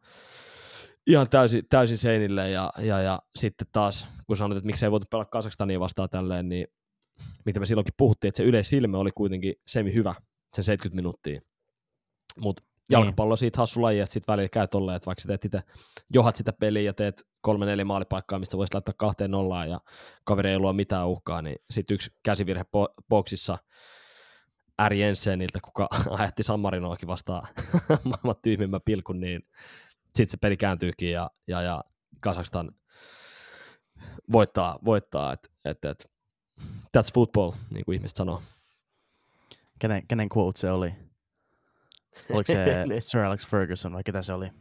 [1.08, 5.30] ihan täysin, täysin seinille ja, ja, ja, sitten taas, kun sanoit, että miksei voitu pelata
[5.30, 6.68] Kasakstania vastaan tälleen, niin
[7.46, 10.16] mitä me silloinkin puhuttiin, että se yleisilme oli kuitenkin semi hyvä,
[10.56, 11.42] sen 70 minuuttia.
[12.40, 15.46] Mutta jalkapallo on siitä hassu laji, että sit välillä käy tolleen, että vaikka sä teet
[15.46, 15.62] itse,
[16.14, 19.80] johat sitä peliä ja teet kolme neljä maalipaikkaa, mistä voisi laittaa kahteen nollaan ja
[20.24, 23.58] kaveri ei luo mitään uhkaa, niin sitten yksi käsivirhe bo- boksissa
[24.88, 24.94] R.
[24.94, 25.88] Jenseniltä, kuka
[26.18, 27.48] ajatti San Marinoakin vastaan
[28.06, 29.48] maailman tyhmimmän pilkun, niin
[30.06, 31.84] sitten se peli kääntyykin ja, ja, ja
[32.20, 32.72] Kazakstan
[34.32, 36.12] voittaa, voittaa että et, et,
[36.98, 38.42] that's football, niin kuin ihmiset sanoo.
[39.80, 40.94] Kenen, kenen quote se oli?
[42.30, 43.02] Oliko se Niin.
[43.02, 44.52] Sir Alex Ferguson vai ketä se oli?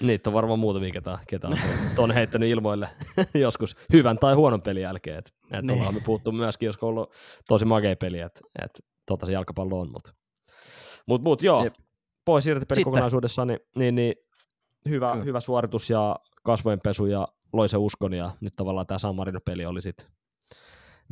[0.00, 1.58] Niitä on varmaan muutamia, ketä, ketä on
[1.96, 2.88] tuon heittänyt ilmoille
[3.34, 5.18] joskus hyvän tai huonon pelin jälkeen.
[5.18, 5.78] Et, et Niin.
[5.78, 7.12] ollaan me puhuttu myöskin, jos on ollut
[7.48, 9.90] tosi makea peli, että et, tota se jalkapallo on.
[9.92, 10.14] Mutta
[11.06, 11.74] mut, mut, joo, Jep.
[12.24, 12.84] pois irti peli Sitten.
[12.92, 14.14] kokonaisuudessaan, niin, niin, niin
[14.88, 15.24] hyvä, Kyllä.
[15.24, 19.82] hyvä suoritus ja kasvojenpesu ja loi se uskon ja nyt tavallaan tämä San Marino-peli oli
[19.82, 20.08] sit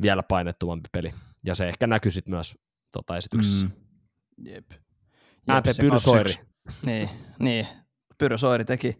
[0.01, 1.11] vielä painettumampi peli.
[1.45, 2.55] Ja se ehkä näkyy sitten myös
[2.91, 3.67] tota, esityksessä.
[3.67, 3.73] Mm.
[4.47, 4.71] Jep.
[5.47, 5.99] Jep, MP se Pyry 2-1.
[5.99, 6.33] Soiri.
[6.85, 7.67] Niin, niin.
[8.17, 8.97] Pyry Soiri teki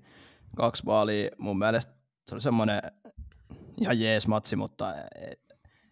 [0.57, 1.29] kaksi maalia.
[1.37, 1.93] Mun mielestä
[2.27, 2.81] se oli semmoinen
[3.81, 5.35] ihan jees matsi, mutta ei-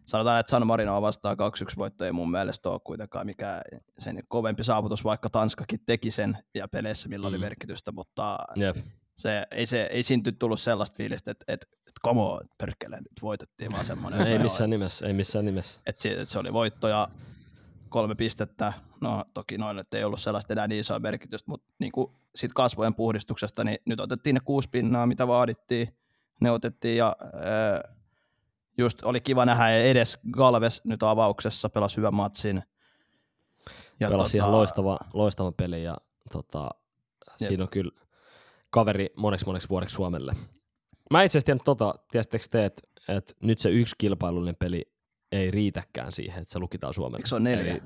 [0.06, 3.62] sanotaan, että San Marinoa vastaan 2-1 voitto ei mun mielestä ole kuitenkaan mikään
[4.00, 7.42] sen kovempi saavutus, vaikka Tanskakin teki sen ja peleissä, millä oli Mm.
[7.42, 8.78] merkitystä, mutta Jep.
[9.18, 12.98] se, ei, se, ei siinä nyt tullut sellaista fiilistä, että, että, että come on, perkele,
[12.98, 14.22] nyt voitettiin, vaan semmoinen.
[14.28, 15.82] ei missään nimessä, ei missään nimessä.
[15.86, 17.08] että se, että se oli voitto ja
[17.90, 18.74] kolme pistettä.
[19.02, 22.54] No toki noin nyt ei ollut sellaista enää niin isoa merkitystä, mutta niin kuin siitä
[22.56, 25.96] kasvojen puhdistuksesta, niin nyt otettiin ne kuusi pinnaa, mitä vaadittiin.
[26.42, 27.98] Ne otettiin ja äh,
[28.78, 32.64] just oli kiva nähdä edes Galves nyt avauksessa, pelasi hyvän matsin.
[34.00, 35.98] Ja pelasi ihan loistava, loistava peli ja
[36.32, 36.70] tota,
[37.38, 37.92] siinä on kyllä
[38.70, 40.34] kaveri moneksi moneksi vuodeksi Suomelle.
[41.12, 44.92] Mä itse asiassa tiedän tota, tiesittekö te, että, että nyt se yksi kilpailullinen peli
[45.32, 47.18] ei riitäkään siihen, että se lukitaan Suomelle.
[47.18, 47.72] Eikö se ole neljä?
[47.72, 47.82] Eli,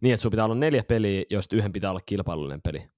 [0.00, 2.90] niin, että sun pitää olla neljä peliä, joista yhden pitää olla kilpailullinen peli.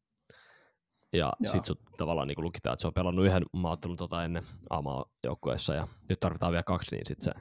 [1.12, 1.53] Ja Joo.
[1.53, 5.88] sit sun tavallaan niin lukitaan, että se on pelannut yhden maaottelun tota ennen AMA-joukkueessa ja
[6.09, 7.33] nyt tarvitaan vielä kaksi, niin sit se,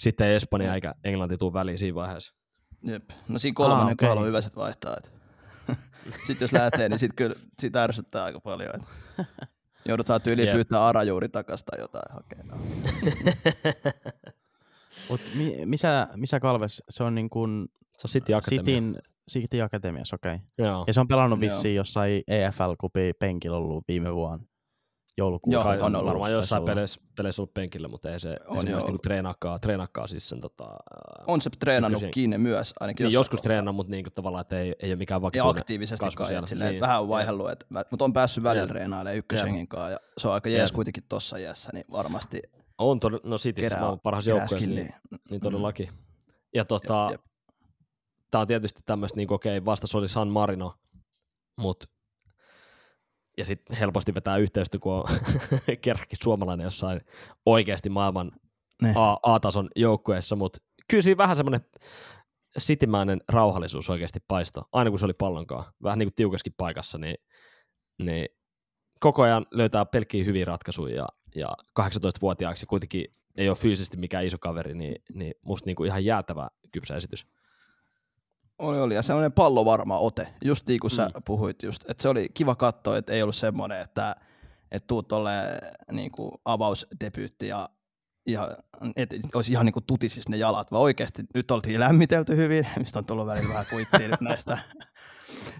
[0.00, 2.34] sitten ei Espanja eikä Englanti tuu väliin siinä vaiheessa.
[2.82, 3.10] Jep.
[3.28, 4.08] No siinä kolmannen Ah, okay.
[4.08, 4.20] okei.
[4.22, 4.96] on hyvä sit vaihtaa.
[4.96, 5.12] Et.
[6.26, 8.70] sitten jos lähtee, niin sit kyllä sit ärsyttää aika paljon.
[8.74, 8.82] Et.
[9.84, 10.54] Joudutaan tyyliin Jep.
[10.54, 12.60] pyytää Arajuuri takaisin tai jotain hakemaan.
[15.08, 16.82] Mut mi, missä, missä Kalves?
[16.90, 18.58] Se on niin kuin Se on City Academy.
[18.64, 18.98] Cityn,
[19.30, 20.34] City Akatemiassa, okei.
[20.34, 20.46] Okay.
[20.58, 20.84] Joo.
[20.86, 21.50] Ja se on pelannut Joo.
[21.50, 24.44] vissiin jossain EFL-kupi penkillä ollut viime vuonna.
[25.18, 25.52] Joulukuun.
[25.54, 26.08] Joo, Kai on ollut.
[26.10, 28.80] varmaan jossain peleissä, peleissä ollut penkillä, mutta ei se, ei On se joo.
[28.80, 30.64] niinku treenaakaan, treenaakaan siis sen tota,
[31.26, 34.58] On se treenannut Nykyisen- kiinni myös, ainakin niin jossain joskus treenaa, mutta niinku tavallaan, että
[34.58, 35.60] ei, ei ole mikään Ja vakituinen.
[35.60, 36.44] aktiivisesti kasvu kai, siellä.
[36.44, 36.80] et silleen, Niin.
[36.80, 38.70] vähän on vaihdellut, et, mutta on päässyt välillä Jep.
[38.70, 40.74] treenailemaan ykkösengin kanssa ja se on aika jees Jep.
[40.74, 42.42] kuitenkin tossa iässä, niin varmasti
[42.78, 44.94] On todella, no Cityssä kerää, maailman parhaassa joukkueessa, niin,
[45.30, 45.88] niin todellakin.
[46.54, 47.20] Ja tota, Jep,
[48.32, 50.74] tämä on tietysti tämmöistä, niin okei, okay, vastas oli San Marino,
[51.60, 51.86] mutta
[53.38, 55.04] ja sitten helposti vetää yhteystä, kun on
[55.84, 57.00] kerrankin suomalainen jossain
[57.46, 58.32] oikeasti maailman
[58.82, 58.92] Ne.
[58.96, 60.58] A- A-tason joukkueessa, mutta
[60.90, 61.60] kyllä siinä vähän semmoinen
[62.58, 67.16] sitimäinen rauhallisuus oikeasti paisto, aina kun se oli pallonkaan, vähän niin kuin tiukaskin paikassa, niin,
[67.98, 68.28] niin
[69.00, 71.48] koko ajan löytää pelkkiä hyviä ratkaisuja ja, ja
[71.80, 73.04] 18-vuotiaaksi kuitenkin
[73.36, 77.26] ei ole fyysisesti mikään iso kaveri, niin, niin musta niin kuin ihan jäätävä kypsä esitys.
[78.58, 78.94] Oli, oli.
[78.94, 81.22] Ja sellainen pallovarma ote, just niin kuin sä Mm.
[81.24, 84.16] puhuit just, että se oli kiva katsoa, että ei ollut semmoinen, että,
[84.70, 85.30] että tuu tolle
[85.92, 87.68] niin kuin avausdebyytti ja
[88.26, 88.56] ihan,
[88.96, 92.98] et olisi ihan niin kuin tutisis ne jalat, vaan oikeasti nyt oltiin lämmitelty hyvin, mistä
[92.98, 94.58] on tullut välillä vähän kuittia nyt näistä.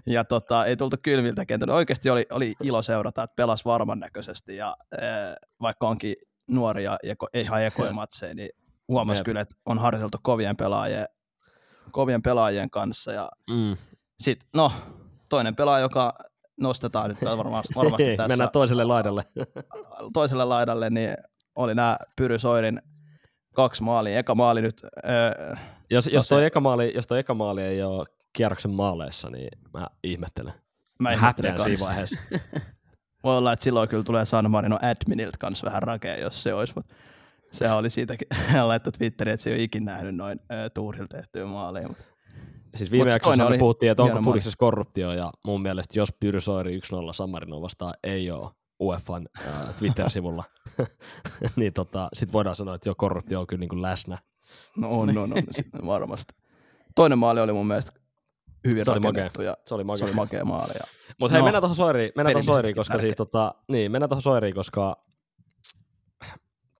[0.05, 1.73] Ja tota, ei tultu kylmiltä kentältä.
[1.73, 4.99] Oikeasti oli, oli ilo seurata, että pelas varman näköisesti ja ee,
[5.61, 6.15] vaikka onkin
[6.47, 8.49] nuoria ja ko- ihan ekoja matseja, niin
[8.87, 9.25] huomasi Jep.
[9.25, 11.05] kyllä, että on harjoiteltu kovien pelaajien,
[11.93, 13.77] kovien pelaajien kanssa ja Mm.
[14.19, 14.71] sitten, no,
[15.29, 16.13] toinen pelaaja, joka
[16.59, 19.23] nostetaan nyt varmasti, varmasti tässä Mennään toiselle laidalle.
[20.13, 21.15] toiselle laidalle, niin
[21.55, 22.81] oli nämä Pyry Soirin
[23.55, 24.19] kaksi maalia.
[24.19, 25.55] Eka maali nyt, öö,
[25.89, 29.29] Jos, No jos, toi se- eka maali, jos toi eka maali ei ole kierroksen maaleissa,
[29.29, 30.53] niin mä ihmettelen.
[30.53, 32.19] mä Mä ihmettelen häpeän siinä vaiheessa.
[33.23, 36.73] voi olla, että silloin kyllä tulee San Marino adminilta kanssa vähän rakea, jos se olisi,
[36.75, 36.95] mutta
[37.53, 38.27] sehän oli siitäkin
[38.63, 41.87] laittu Twitteriin, että se ei ole ikinä nähnyt noin äh, tuurilla tehtyä maaleja.
[41.87, 42.03] Mutta
[42.75, 44.21] Siis viime Mut jaksossa oli puhuttiin, että onko.
[44.21, 46.79] Fudiksessa korruptio, ja mun mielestä jos Pyry Soiri 1-0
[47.11, 50.43] San Marino vastaan ei ole UEFan äh, Twitter-sivulla,
[51.55, 54.17] niin tota, sit voidaan sanoa, että jo korruptio on kyllä niin kuin läsnä.
[54.77, 56.33] No on, on, on, sitten varmasti.
[56.95, 57.91] Toinen maali oli mun mielestä
[58.63, 60.05] hyvin Se oli rakennettu ja Se oli se makea.
[60.05, 60.73] oli makea maali.
[60.73, 60.83] Ja
[61.19, 63.07] Mutta hei, No, mennään tuohon Soiriin, mennään tuohon Soiriin koska tärkeä.
[63.07, 65.05] siis tota, niin, mennään tuohon Soiriin, koska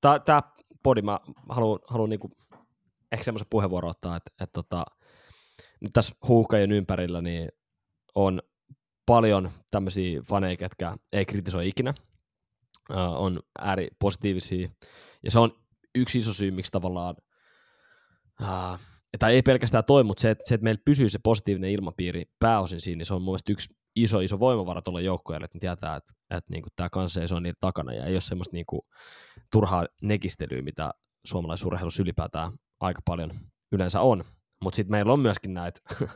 [0.02, 0.44] tää
[0.84, 1.20] podi mä
[1.50, 2.32] haluan, haluan niinku
[3.12, 4.86] ehkä semmoisen puheenvuoron ottaa, että, että tota,
[5.82, 7.50] nyt tässä huuhkajien ympärillä niin
[8.16, 8.42] on
[9.06, 11.94] paljon tämmöisiä faneja, ketkä ei kritisoi ikinä,
[13.18, 14.70] on ääripositiivisia,
[15.24, 15.52] ja se on
[15.96, 17.16] yksi iso syy, miksi tavallaan,
[19.20, 22.82] tai ei pelkästään toi, mutta se, että, se, että meillä pysyy se positiivinen ilmapiiri pääosin
[22.82, 25.96] siinä, niin se on mun mielestä yksi iso, iso voimavara tuolla joukkueelle, että ne tietää,
[25.96, 28.88] että, että niinku tämä kanssa ei se on niiden takana, ja ei ole semmoista niinku
[29.52, 30.92] turhaa nekistelyä, mitä
[31.26, 33.32] suomalaisurheilussa ylipäätään aika paljon
[33.72, 34.24] yleensä on.
[34.64, 35.80] Mutta sitten meillä on myöskin näitä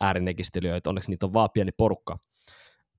[0.00, 2.18] äärinekistelijöitä, onneksi niitä on vaan pieni porukka.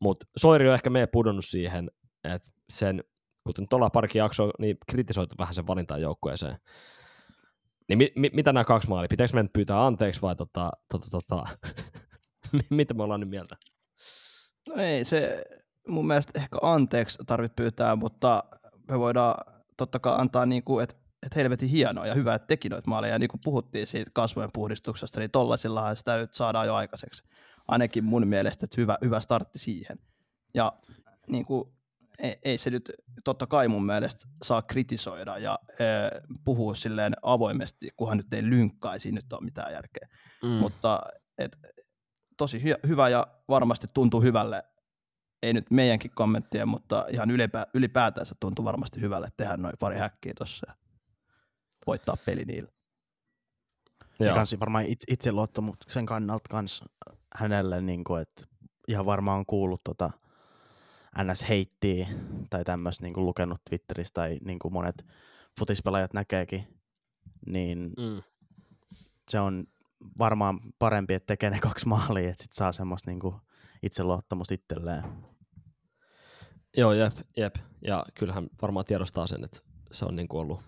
[0.02, 1.92] Mutta Soiri on ehkä meidän pudonnut siihen,
[2.24, 3.04] että sen,
[3.44, 6.58] kuten tuolla parikin jaksoa, niin kritisoitu vähän sen valintaan joukkueeseen.
[7.90, 9.08] Niin mi- mi- mitä nämä kaksi maalia?
[9.10, 11.44] Pitääkö meidän pyytää anteeksi vai tota, tota, tota,
[12.70, 13.56] mitä me ollaan nyt mieltä?
[14.68, 15.44] No ei, se
[15.88, 18.44] mun mielestä ehkä anteeksi tarvitse pyytää, mutta
[18.92, 19.36] me voidaan
[19.78, 23.14] totta kai antaa, niin kuin, että, että helvetin hienoa ja hyvä, että teki noita maaleja.
[23.14, 27.24] Ja niin kuin puhuttiin siitä kasvojen puhdistuksesta, niin tollaisillahan sitä nyt saadaan jo aikaiseksi.
[27.68, 30.00] Ainakin mun mielestä, että hyvä, hyvä startti siihen.
[30.54, 30.74] Ja
[31.28, 31.74] niin kuin,
[32.20, 32.92] ei, ei se nyt
[33.24, 35.84] totta kai mun mielestä saa kritisoida ja e,
[36.46, 40.08] puhua silleen avoimesti, kunhan nyt ei lynkkaa, ei siinä nyt ole mitään järkeä.
[40.44, 40.50] Mm.
[40.50, 41.02] Mutta
[41.38, 41.58] et,
[42.38, 44.64] tosi hy- hyvä ja varmasti tuntuu hyvälle,
[45.44, 49.98] ei nyt meidänkin kommenttien, mutta ihan ylipä, ylipäätään se tuntuu varmasti hyvälle tehdä noin pari
[49.98, 50.76] häkkiä tuossa ja
[51.88, 52.72] voittaa peli niillä.
[54.20, 54.36] Ja Joo.
[54.36, 56.84] kans varmaan it, itseluottamuksen kannalta kans
[57.36, 58.44] hänelle, niin kuin, että
[58.88, 60.12] ihan varmaan on kuullut tota
[61.24, 62.08] NS-heittiä
[62.50, 65.06] tai tämmöistä niin lukenut Twitteristä tai niin kuin monet
[65.60, 66.68] futispelaajat näkeekin,
[67.46, 68.22] niin Mm.
[69.30, 69.64] se on
[70.20, 73.36] varmaan parempi, että tekee ne kaksi maalia, että sit saa semmoista niin kuin
[73.84, 75.04] itseluottamusta itselleen.
[76.78, 77.56] Joo, jep, jep.
[77.82, 79.60] Ja kyllähän varmaan tiedostaa sen, että
[79.92, 80.62] se on niinku ollut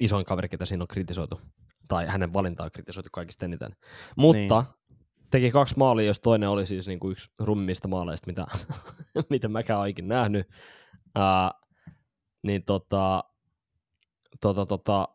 [0.00, 1.40] isoin kaveri, ketä siinä on kritisoitu.
[1.88, 3.76] Tai hänen valintaa on kritisoitu kaikista eniten.
[4.16, 4.48] Mutta niin.
[5.30, 8.46] Teki kaksi maalia, jos toinen oli siis niinku yksi rummista maaleista, mitä,
[9.30, 10.48] mitä mäkään ikinä nähnyt.
[11.14, 11.50] Ää,
[12.42, 13.24] niin tota,
[14.40, 15.08] tota, tota,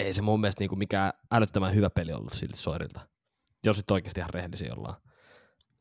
[0.00, 3.00] ei se mun mielestä niinku mikään älyttömän hyvä peli ollut silti Soirilta.
[3.64, 4.96] Jos nyt oikeasti ihan rehellisiä ollaan.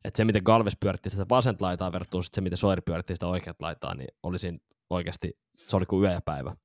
[0.05, 3.61] Et se, miten Galves pyöritti sitä vasenta laitaa sit se, miten Soiri pyöritti sitä oikeat
[3.61, 4.57] laitaa, niin oli siinä
[4.89, 6.55] oikeasti, se oli kuin yö ja päivä.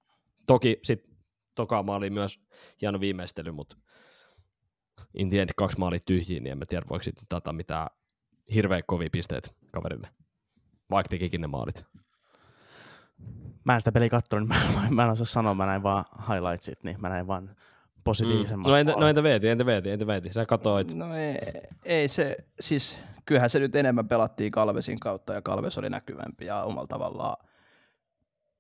[0.47, 1.17] Toki sitten
[1.55, 2.41] toka maali myös
[2.81, 3.77] hieno viimeistely, mutta
[5.15, 7.87] in the end kaksi maalia tyhjiä, niin en mä tiedä, voiko nyt antaa mitään
[8.55, 10.09] hirveän kovia pisteitä kaverille.
[10.91, 11.85] Vaikka tekikin ne maalit.
[13.65, 16.05] Mä en sitä peliä katsonut, niin mä, mä, mä en osaa sanoa, mä näin vaan
[16.29, 17.57] highlightsit, niin mä näin vaan
[18.05, 18.71] positiivisemmat.
[18.71, 20.33] No entä, no entä veeti, entä veeti, entä veeti.
[20.33, 21.39] Sä katsoit, No ei,
[21.85, 26.63] ei se, siis kyllähän se nyt enemmän pelattiin Kalvesin kautta ja Kalves oli näkyvämpi ja
[26.63, 27.37] omalla tavallaan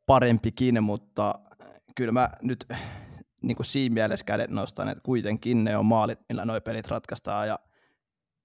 [0.07, 1.35] parempikin, mutta
[1.97, 2.67] kyllä mä nyt
[3.43, 7.49] niin kuin siinä mielessä kädet nostan, että kuitenkin ne on maalit, millä nuo pelit ratkaistaan
[7.49, 7.59] ja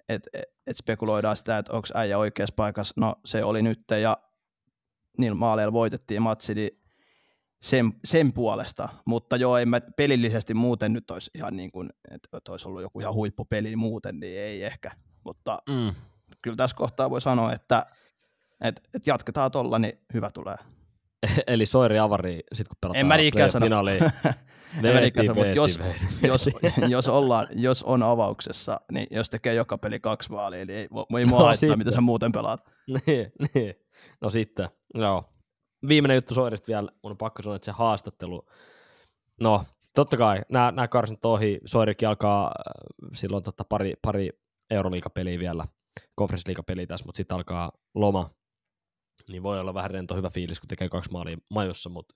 [0.09, 4.17] et, et, et spekuloidaan sitä, että onko äijä oikeassa paikassa, no se oli nyt ja
[5.17, 6.69] niillä maaleilla voitettiin matsi, niin
[7.61, 12.51] sen, sen puolesta, mutta joo, en mä pelillisesti muuten nyt olisi ihan niin kuin, että
[12.51, 14.91] olisi ollut joku ihan huippupeli muuten, niin ei ehkä,
[15.23, 15.91] mutta mm,
[16.43, 17.85] kyllä tässä kohtaa voi sanoa, että
[18.61, 20.55] et, et jatketaan tolla, niin hyvä tulee.
[21.47, 23.65] eli Soiri avari, sit kun pelataan En mä niinkään sano.
[23.65, 23.99] finaali.
[24.83, 25.79] En mä niinkään sano, mutta jos,
[26.23, 26.49] jos,
[26.89, 31.25] jos, ollaan, jos on avauksessa, niin jos tekee joka peli kaksi maalia, niin ei, ei
[31.25, 31.77] mua No haittaa, sitten.
[31.77, 32.69] mitä sä muuten pelaat.
[33.07, 33.75] niin, niin.
[34.21, 35.23] No sitten, joo.
[35.87, 38.45] Viimeinen juttu Soirista vielä, mun on pakko sanoa, että se haastattelu,
[39.41, 39.63] no
[39.95, 42.83] totta kai, nämä, nämä karsinat ohi, Soirikin alkaa äh,
[43.13, 44.29] silloin totta pari, pari
[44.71, 45.65] Euroliigapeliä vielä,
[46.15, 48.29] konferenssiliigapeliä tässä, mutta sitten alkaa loma,
[49.29, 52.15] niin voi olla vähän rento hyvä fiilis, kun tekee kaksi maalia majossa, mutta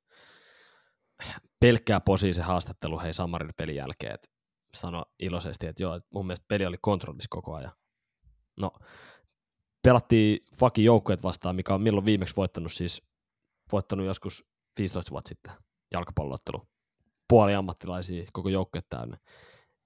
[1.59, 4.27] pelkkää posi se haastattelu hei Samarin pelin jälkeen, että
[4.75, 7.71] sano iloisesti, että joo, mun mielestä peli oli kontrollissa koko ajan.
[8.57, 8.71] No,
[9.83, 13.01] pelattiin fucking joukkueet vastaan, mikä on milloin viimeksi voittanut siis,
[13.71, 14.45] voittanut joskus
[14.77, 15.53] 15 vuotta sitten
[15.91, 16.67] jalkapalloottelu.
[17.29, 19.17] Puoli ammattilaisia, koko joukkue täynnä.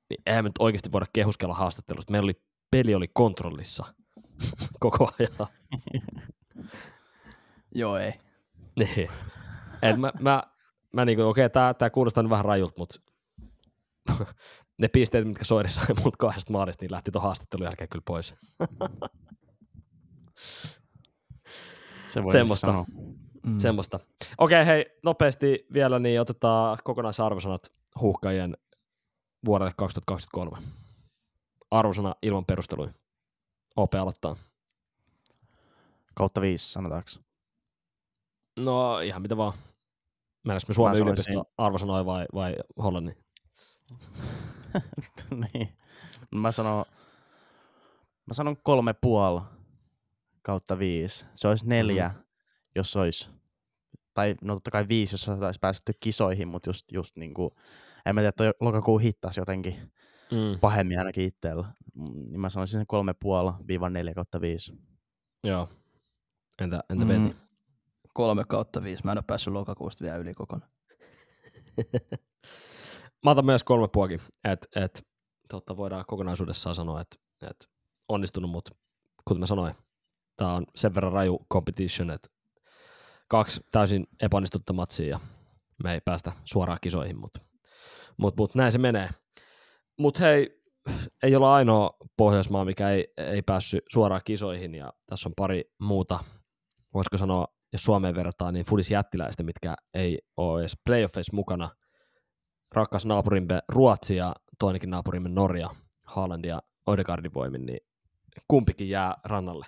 [0.10, 2.12] Niin eihän me nyt oikeasti voida kehuskella haastattelusta.
[2.12, 3.94] Meillä oli, peli oli kontrollissa
[4.80, 5.48] koko ajan.
[7.76, 8.14] Joo, ei.
[8.76, 9.10] Niin.
[9.82, 10.44] Et mä, mä,
[10.94, 13.00] mä niinku, okei, okay, tää, tää kuulostaa nyt vähän rajulta, mutta
[14.82, 18.34] ne pisteet, mitkä Soiri sai mut kahdesta maalista, niin lähti tuon haastattelun jälkeen kyllä pois.
[22.06, 22.68] Se voi Semmosta.
[22.68, 22.86] sanoa.
[23.46, 23.60] Mm.
[23.60, 24.00] Semmosta.
[24.38, 28.58] Okei, okay, hei, nopeasti vielä niin otetaan kokonaisarvosanat huuhkajien
[29.46, 30.58] vuodelle 2023.
[31.72, 32.92] Arvosana ilman perusteluja.
[33.76, 34.36] OP aloittaa.
[36.14, 37.10] Kautta viisi, sanotaanko.
[38.58, 39.54] No ihan mitä vaan.
[40.44, 43.18] Mennäänkö me Suomen Mä yliopisto sanoisin- arvosanoi vai, vai Hollannin?
[45.54, 45.78] niin.
[46.36, 46.86] Mä sanon,
[48.26, 49.42] mä sanon kolme puoli
[50.42, 51.26] kautta viisi.
[51.36, 52.24] Se olisi neljä, mm-hmm.
[52.76, 53.30] jos olisi,
[54.14, 57.56] tai no totta kai viisi, jos olisi päästy kisoihin, mutta just, just niinku,
[58.06, 59.92] en mä tiedä, toi lokakuun hittas jotenkin
[60.32, 60.60] Mm.
[60.60, 61.68] pahemmin ainakin itsellä.
[61.96, 64.74] Mm, Niin mä sanoisin sen kolme puoli viiva neljä kautta viisi.
[65.44, 65.70] Joo.
[66.62, 67.10] Entä, entä Mm.
[67.24, 67.36] Veti?
[68.14, 69.04] Kolme kautta viisi.
[69.06, 70.72] Mä en ole päässyt lokakuusta vielä yli kokonaan.
[73.24, 75.08] Mä otan myös kolme puokin, että et,
[75.50, 77.18] totta voidaan kokonaisuudessaan sanoa, että
[77.50, 77.70] et
[78.10, 78.76] onnistunut, mutta
[79.26, 79.76] kuten mä sanoin,
[80.36, 82.30] tää on sen verran raju competition, että
[83.28, 85.20] kaksi täysin epäonnistutta matsia ja
[85.84, 87.40] me ei päästä suoraan kisoihin, mutta
[88.18, 89.10] mut, mut, näin se menee.
[90.00, 90.64] Mutta hei,
[91.24, 96.20] ei olla ainoa Pohjoismaa, mikä ei, ei päässyt suoraan kisoihin ja tässä on pari muuta,
[96.94, 101.70] voisiko sanoa, jos Suomeen verrataan, niin Fudis jättiläistä, mitkä ei ole edes playoffeissa mukana–
[102.74, 105.70] rakas naapurimme Ruotsi ja toinenkin naapurimme Norja,
[106.04, 107.80] Haaland ja Odegaardin voimin, niin
[108.48, 109.66] kumpikin jää rannalle.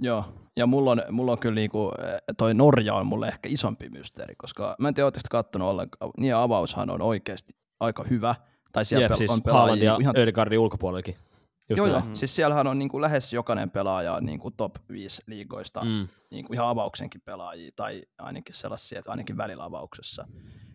[0.00, 0.24] Joo,
[0.56, 4.34] ja mulla on, mulla on kyllä niinku, eh, toi Norja on mulle ehkä isompi mysteeri,
[4.36, 8.34] koska mä en tiedä, ootteko te kattonut ollenkaan, niin avaushan on oikeasti aika hyvä,
[8.72, 11.16] tai siellä Jep, pel- siis on Haaland pelaajia ja ihan Ödegaardin ulkopuolellakin.
[11.70, 12.02] Just Joo, joo.
[12.12, 16.08] Siis siellähän on niin kuin lähes jokainen pelaaja niin kuin top 5 liigoista, mm.
[16.30, 20.28] Niin kuin ihan avauksenkin pelaajia, tai ainakin sellaisia, että ainakin välillä avauksessa.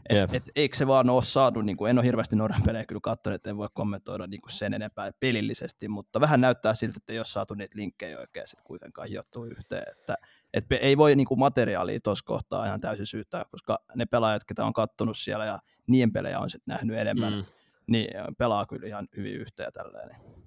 [0.10, 3.02] Et, et, eikö se vaan ole saatu, niin kuin, en ole hirveästi Norjan pelejä kyllä
[3.04, 7.14] katsonut, että en voi kommentoida niin kuin sen enempää pelillisesti, mutta vähän näyttää siltä, että
[7.14, 10.16] ei ole saatu niitä linkkejä oikein sit kuitenkaan hiottua yhteen, että
[10.54, 14.66] et ei voi niin kuin materiaalia tuossa kohtaa ihan täysin syyttää, koska ne pelaajat, ketä
[14.66, 17.44] on kattonut siellä ja niiden pelejä on sitten nähnyt enemmän, Mm.
[17.88, 20.08] niin pelaa kyllä ihan hyvin yhteen tälleen.
[20.08, 20.43] niin.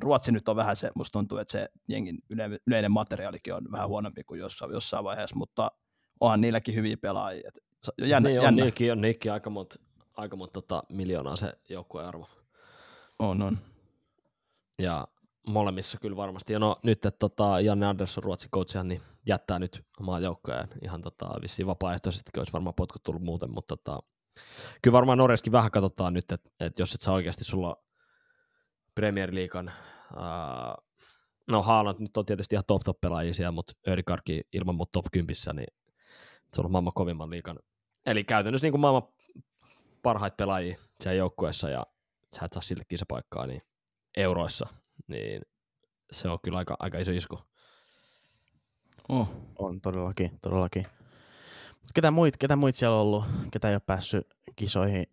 [0.00, 3.88] Ruotsi nyt on vähän se, musta tuntuu, että se jengin yle, yleinen materiaalikin on vähän
[3.88, 5.70] huonompi kuin jossain, jossain vaiheessa, mutta
[6.20, 7.50] onhan niilläkin hyviä pelaajia.
[7.98, 8.56] Jännä, niin on, jännä.
[8.56, 9.76] niilläkin on, niilläkin aika monta
[10.16, 12.28] aika monta tota, miljoonaa se joukkueen arvo.
[13.18, 13.58] On, on.
[14.78, 15.08] Ja
[15.46, 16.52] molemmissa kyllä varmasti.
[16.52, 21.00] Ja no nyt, että tota, Janne Andersson, Ruotsin coachihan, niin jättää nyt omaa joukkojen ihan
[21.00, 24.02] tota, vissiin vapaaehtoisesti, olisi varmaan potkut tullut muuten, mutta tota,
[24.82, 27.85] kyllä varmaan Norjaskin vähän katsotaan nyt, että, että jos et saa oikeasti sulla
[28.96, 29.68] Premier Leaguean,
[30.16, 30.74] ää,
[31.46, 35.04] no Haaland nyt on tietysti ihan top top pelaajia siellä, mutta Ödegaardkin ilman mut top
[35.12, 35.66] 10, niin
[36.52, 37.58] se on maailman kovimman liikan.
[38.06, 39.08] Eli käytännössä niin kuin maailman
[40.02, 41.86] parhaita pelaajia siellä joukkueessa ja
[42.34, 43.62] sä et saa silti kisapaikkaa niin
[44.16, 44.66] euroissa,
[45.06, 45.42] niin
[46.10, 47.38] se on kyllä aika, aika iso isku.
[49.08, 49.28] Oh.
[49.58, 50.86] On todellakin, todellakin.
[51.82, 55.06] Mut ketä muit, ketä muit siellä on ollut, ketä ei ole päässyt kisoihin?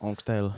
[0.00, 0.52] Onko teillä?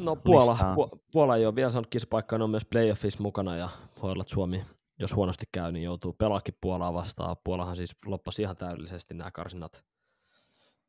[0.00, 0.56] No Puola.
[0.74, 3.68] Pu- Puola ei ole vielä saanut kisapaikkaa, ne on myös playoffissa mukana ja
[4.02, 4.64] voi olla, että Suomi,
[4.98, 7.36] jos huonosti käy, niin joutuu pelaakin Puolaa vastaan.
[7.44, 9.84] Puolahan siis loppasi ihan täydellisesti nämä karsinat.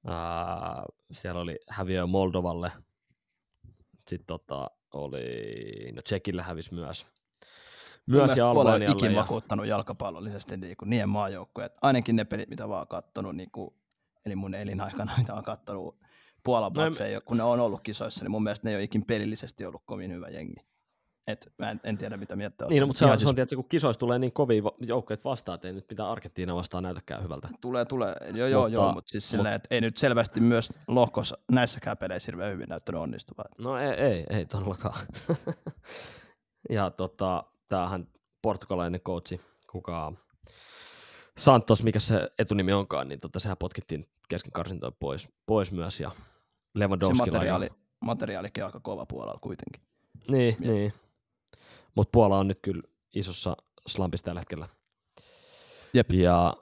[0.08, 2.72] Ää, siellä oli häviö Moldovalle,
[4.08, 7.06] sitten tota, oli, no Tsekille hävisi myös.
[8.08, 11.70] Myös ja Puola on ikin Ja, vakuuttanut jalkapallollisesti niin kuin niiden maajoukkoja.
[11.82, 13.76] Ainakin ne pelit, mitä vaan katsonut, niin kuin,
[14.26, 16.01] eli mun elinaikana, mitä on katsonut
[16.44, 18.84] Puolan No en- matseja, kun ne on ollut kisoissa, niin mun mielestä ne ei ole
[18.84, 20.56] ikin pelillisesti ollut kovin hyvä jengi.
[21.28, 23.56] Et mä en, en tiedä, mitä mieltä niin, no, mutta se on, se on tietysti,
[23.56, 27.50] kun kisoissa tulee niin kovia joukkoja vastaan, että ei nyt pitää Argentiina vastaan näytäkään hyvältä.
[27.62, 28.16] Tulee, tulee.
[28.34, 32.28] Joo, joo, Mutta- joo, mutta siis silleen, että ei nyt selvästi myös lohkossa näissäkään peleissä
[32.32, 33.46] hirveän hyvin näyttänyt onnistuvan.
[33.58, 35.08] No ei, ei, ei todellakaan.
[36.70, 38.08] ja tota, tämähän
[38.42, 40.14] portugalainen coachi, kuka
[41.38, 46.00] Santos, mikä se etunimi onkaan, niin tota, sehän potkittiin kesken karsintoja pois, pois myös.
[46.00, 46.12] Ja
[46.74, 47.68] Se Lewandowski materiaali,
[48.02, 49.82] materiaalikin aika kova puolella kuitenkin.
[50.32, 50.94] Niin, Mie- niin.
[51.96, 52.82] Mutta Puola on nyt kyllä
[53.16, 53.58] isossa
[53.88, 54.68] slampissa tällä hetkellä.
[55.94, 56.12] Jep.
[56.12, 56.58] Ja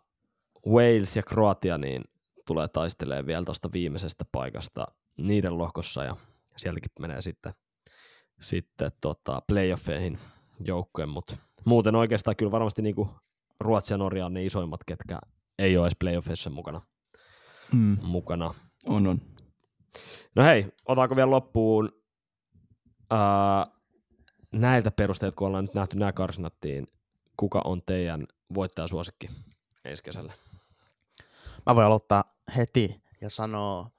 [0.68, 2.03] Wales ja Kroatia niin
[2.45, 4.88] tulee taistelemaan vielä tuosta viimeisestä paikasta
[5.18, 6.16] niiden lohkossa ja
[6.57, 7.53] sieltäkin menee sitten,
[8.41, 10.20] sitten tota playoffeihin
[10.66, 13.10] joukkojen, mutta muuten oikeastaan kyllä varmasti niinku
[13.60, 15.20] Ruotsi ja Norja on ne isoimmat, ketkä
[15.60, 16.82] ei ole edes playoffeissa mukana.
[17.74, 17.97] Mm.
[18.01, 18.53] mukana.
[18.86, 19.22] On, on.
[20.36, 21.91] No hei, otaanko vielä loppuun
[23.10, 23.68] ää,
[24.52, 26.88] näiltä perusteet, kun ollaan nyt nähty nämä karsinat, niin
[27.38, 29.28] kuka on teidän voittajasuosikki
[29.86, 30.34] ensi kesällä?
[31.66, 32.24] Mä voin aloittaa
[32.56, 33.91] heti ja sanoa,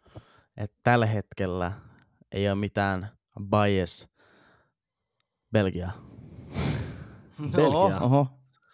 [0.57, 1.73] että tällä hetkellä
[2.33, 3.09] ei ole mitään
[3.41, 4.09] bias
[5.53, 5.91] Belgia.
[7.57, 7.67] Belgia.
[7.67, 8.27] Oho, oho.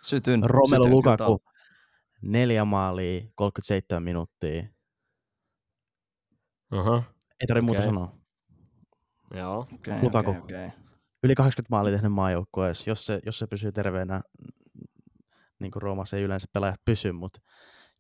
[0.03, 0.43] Sytyn.
[0.45, 1.43] Romelu sytyn Lukaku,
[2.23, 4.63] neljä maalia, 37 minuuttia.
[6.71, 7.03] Aha.
[7.41, 7.95] Ei tarvitse muuta Okei.
[7.95, 8.13] sanoa.
[9.35, 9.67] Joo.
[9.75, 10.31] Okei, Lukaku.
[10.31, 10.69] okei, okei.
[11.23, 14.21] Yli 80 maalia tehnyt maajoukkueessa, jos se, jos se pysyy terveenä,
[15.59, 17.41] niin kuin Roomassa ei yleensä pelaajat pysy, mutta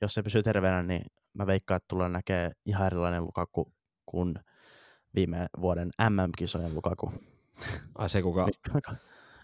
[0.00, 1.02] jos se pysyy terveenä, niin
[1.34, 3.72] mä veikkaan, että tullaan näkee ihan erilainen Lukaku
[4.06, 4.34] kuin
[5.14, 7.12] viime vuoden MM-kisojen Lukaku.
[7.94, 8.94] Ai se kuka, Mistä ka-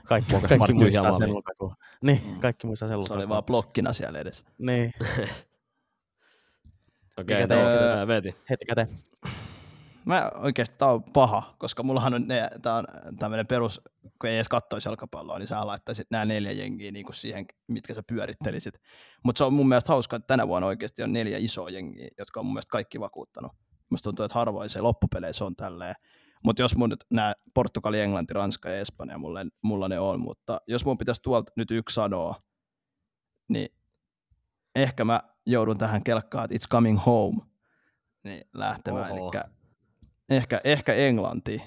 [0.05, 1.33] kaikki, Muokas kaikki pari muistaa sen.
[1.33, 1.75] Lukaku.
[2.03, 3.19] Niin, kaikki muistaa sen Se Lukaku.
[3.19, 4.45] oli vaan blokkina siellä edessä.
[4.59, 4.93] Niin,
[7.19, 7.57] okei, okay,
[8.01, 8.35] no, Veeti.
[8.51, 8.89] heti käteen.
[10.07, 12.85] Mä oikeesti tää on paha, koska mullahan on ne, tää on
[13.19, 17.17] tämmönen perus, kun ei edes kattoisi jalkapalloa, niin sä laittaisit nämä neljä jengiä niin kuin
[17.17, 18.75] siihen, mitkä sä pyörittelisit.
[19.25, 22.41] Mutta se on mun mielestä hauska, että tänä vuonna oikeasti on neljä isoa jengiä, jotka
[22.41, 23.53] on mun mielestä kaikki vakuuttanut.
[23.91, 25.95] Musta tuntuu, että harvoin se loppupeleissä on tälleen.
[26.45, 30.59] Mutta jos mun nyt nämä Portugali, Englanti, Ranska ja Espanja, mulla, mulla ne on, mutta
[30.67, 32.35] jos mun pitäisi tuolta nyt yksi sanoa,
[33.49, 33.69] niin
[34.77, 37.39] ehkä mä joudun tähän kelkkaan, että it's coming home,
[38.25, 39.13] niin lähtemään.
[39.13, 39.33] Oho.
[40.31, 41.63] Ehkä, ehkä Englanti.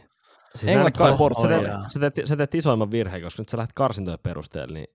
[0.55, 1.67] Siis Englanti näin vai kars- Portugali?
[1.87, 4.87] Sä teet, sä, teet, isoimman virheen, koska nyt sä lähdet karsintojen perusteella, niin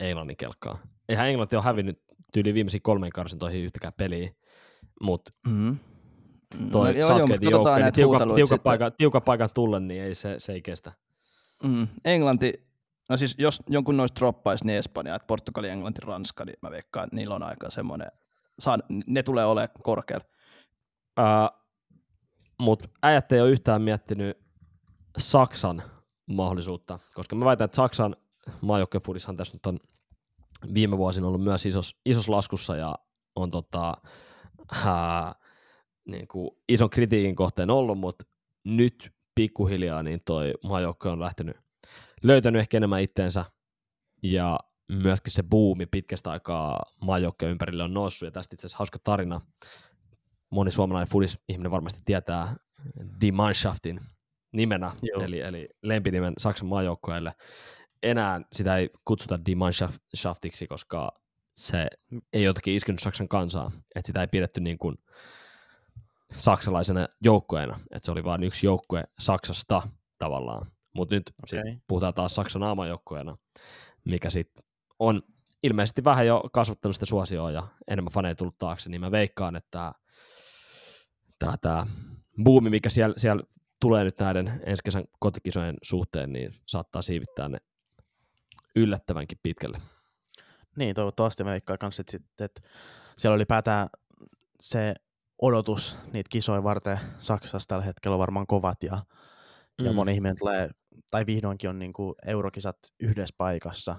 [0.00, 0.78] Englannin kelkkaa.
[1.08, 4.30] Eihän Englanti ole hävinnyt tyyli viimeisiin kolmeen karsintoihin yhtäkään peliä,
[5.02, 5.76] mutta Mm-hmm.
[6.70, 8.62] toi joo, no, joo, mutta Southgatein katsotaan joukko, niin tiukan, sitten.
[8.62, 10.92] paikan, tiukan paikan tullen, niin ei, se, se ei kestä.
[11.62, 12.52] Mm, Englanti,
[13.08, 17.04] no siis jos jonkun noista droppaisi, niin Espanja, että Portugali, Englanti, Ranska, niin mä veikkaan,
[17.04, 18.08] että niillä on aika semmoinen,
[18.58, 20.24] saan, ne tulee olemaan korkealla.
[21.20, 21.61] Uh,
[22.62, 24.38] Mutta äijät ei ole yhtään miettinyt
[25.18, 25.82] Saksan
[26.26, 28.16] mahdollisuutta, koska mä väitän, että Saksan
[28.60, 29.78] maajoukkuefudishan tässä nyt on
[30.74, 32.94] viime vuosina ollut myös isos, isos laskussa ja
[33.36, 33.94] on tota,
[34.86, 35.34] ää,
[36.04, 38.24] niin kuin ison kritiikin kohteen ollut, mutta
[38.64, 41.56] nyt pikkuhiljaa niin toi maajoukkue on lähtenyt,
[42.22, 43.44] löytänyt ehkä enemmän itteensä
[44.22, 44.58] ja
[44.88, 49.40] myöskin se buumi pitkästä aikaa maajoukkojen ympärille on noussut ja tästä itse asiassa hauska tarina.
[50.52, 52.56] Moni suomalainen fudis-ihminen varmasti tietää
[53.20, 54.00] Die Mannschaftin
[54.52, 55.22] nimenä, Joo.
[55.22, 57.32] eli, eli lempinimen Saksan maajoukkueelle.
[58.02, 61.12] Enää sitä ei kutsuta Die Mannschaftiksi, koska
[61.56, 61.88] se
[62.32, 64.98] ei jotenkin iskenyt Saksan kansaa, että sitä ei pidetty niin kuin
[66.36, 69.82] saksalaisena joukkueena, että se oli vain yksi joukkue Saksasta
[70.18, 70.66] tavallaan.
[70.94, 71.60] Mutta nyt okay.
[71.60, 71.78] Okei.
[71.88, 73.36] puhutaan taas Saksan aamajoukkueena,
[74.04, 74.64] mikä sitten
[74.98, 75.22] on
[75.62, 79.92] ilmeisesti vähän jo kasvattanut sitä suosioa ja enemmän faneja tullut taakse, niin mä veikkaan, että
[81.42, 81.86] tämä, tämä
[82.44, 83.42] buumi, mikä siellä, siellä
[83.80, 87.58] tulee nyt näiden ensi kesän kotikisojen suhteen, niin saattaa siivittää ne
[88.76, 89.78] yllättävänkin pitkälle.
[90.76, 92.60] Niin, toivottavasti mä veikkaan kanssa, että, sit, että
[93.16, 93.88] siellä oli päätään
[94.60, 94.94] se
[95.42, 99.02] odotus niitä kisoja varten Saksassa tällä hetkellä on varmaan kovat ja,
[99.78, 99.86] mm.
[99.86, 100.70] ja moni ihminen tulee,
[101.10, 103.96] tai vihdoinkin on niin kuin eurokisat yhdessä paikassa,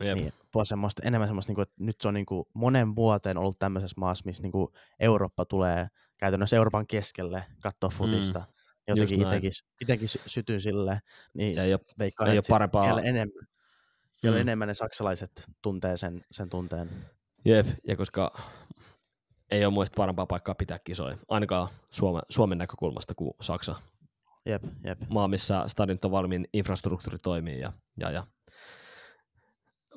[0.00, 0.18] Jep.
[0.18, 3.38] niin tuo semmoista, enemmän semmoista, niin kuin, että nyt se on niin kuin monen vuoteen
[3.38, 4.68] ollut tämmöisessä maassa, missä niin kuin
[5.00, 5.86] Eurooppa tulee
[6.18, 8.38] käytännössä Euroopan keskelle katsoa futista.
[8.38, 8.44] Mm.
[8.88, 11.00] Jotenkin itekin, itekin sy- sytyy sille,
[11.34, 12.82] niin Ja ei ole, veikkaan, ei ole parempaa.
[12.84, 13.46] vielä enemmän,
[14.22, 14.40] vielä Mm.
[14.40, 16.90] enemmän ne saksalaiset tuntee sen, sen tunteen.
[17.44, 18.30] Jep, ja koska
[19.50, 23.74] ei ole muista parempaa paikkaa pitää kisoja, ainakaan Suomen, Suomen näkökulmasta kuin Saksa.
[24.46, 24.98] Jep, jep.
[25.08, 28.26] Maa, missä stadionit on valmiin, infrastruktuuri toimii ja, ja, ja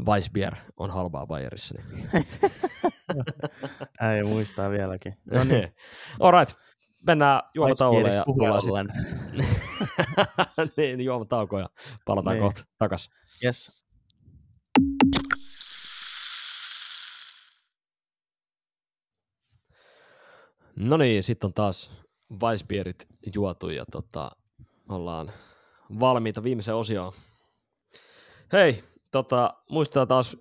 [0.07, 1.75] Weissbier on halpaa Bayerissa.
[1.93, 2.09] Niin.
[4.15, 5.17] Ei muistaa vieläkin.
[5.33, 5.75] No niin,
[6.19, 6.57] Alright,
[7.07, 8.87] mennään juomatauolle ja tullaan sit- ollen.
[10.77, 11.69] niin, juomatauko ja
[12.05, 12.43] palataan Niin.
[12.43, 13.09] kohta takas.
[13.43, 13.81] Yes.
[20.75, 21.91] No niin, sitten on taas
[22.41, 24.31] Weissbierit juotu ja tota,
[24.89, 25.31] ollaan
[25.99, 27.13] valmiita viimeiseen osioon.
[28.53, 30.37] Hei, tota, muistetaan taas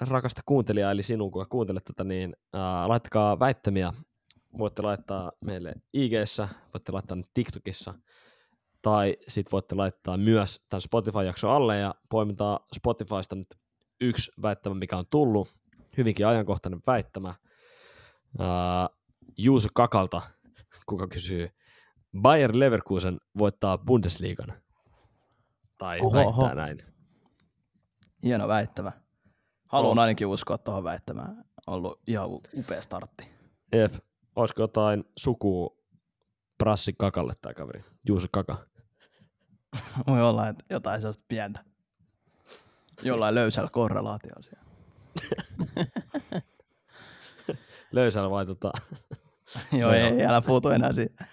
[0.00, 3.92] rakasta kuuntelijaa, eli sinun, kun kuuntelet tätä, niin ää, laittakaa väittämiä.
[4.58, 6.12] Voitte laittaa meille ig
[6.74, 7.94] voitte laittaa ne TikTokissa,
[8.82, 13.54] tai sitten voitte laittaa myös tämän Spotify-jakson alle, ja poimitaan Spotifysta nyt
[14.00, 15.48] yksi väittämä, mikä on tullut,
[15.96, 17.34] hyvinkin ajankohtainen väittämä.
[18.38, 18.88] Ää,
[19.36, 20.22] Juuso Kakalta,
[20.86, 21.48] kuka kysyy,
[22.20, 24.52] Bayer Leverkusen voittaa Bundesliigan.
[25.78, 26.54] Tai Oho, väittää oho.
[26.54, 26.91] näin.
[28.22, 28.92] Hieno väittämä.
[29.68, 29.98] Haluan On.
[29.98, 31.44] ainakin uskoa tuohon väittämään.
[31.66, 33.28] Ollut ihan upea startti.
[33.72, 33.94] Jep.
[34.36, 35.76] Olisiko jotain sukua
[36.58, 37.84] Brassi Kakalle tämä kaveri?
[38.08, 38.56] Juuso Kaka.
[40.06, 41.64] Voi olla, että jotain sellaista pientä.
[43.02, 44.64] Jollain löysällä korrelaatiolla siellä.
[47.92, 48.72] Löysällä vai tota...
[49.78, 51.24] Joo, ei, älä puutu enää siitä.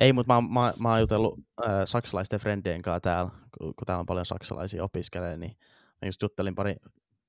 [0.00, 4.00] Ei, mutta mä, mä, mä oon jutellut äh, saksalaisten frendien kanssa täällä, kun, kun täällä
[4.00, 5.56] on paljon saksalaisia opiskeleja, niin
[6.02, 6.76] mä just juttelin pari,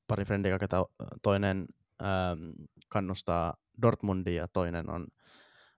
[0.07, 0.78] pari frendiä, ketä
[1.22, 1.66] toinen
[2.01, 2.49] ähm,
[2.89, 5.07] kannustaa Dortmundia ja toinen on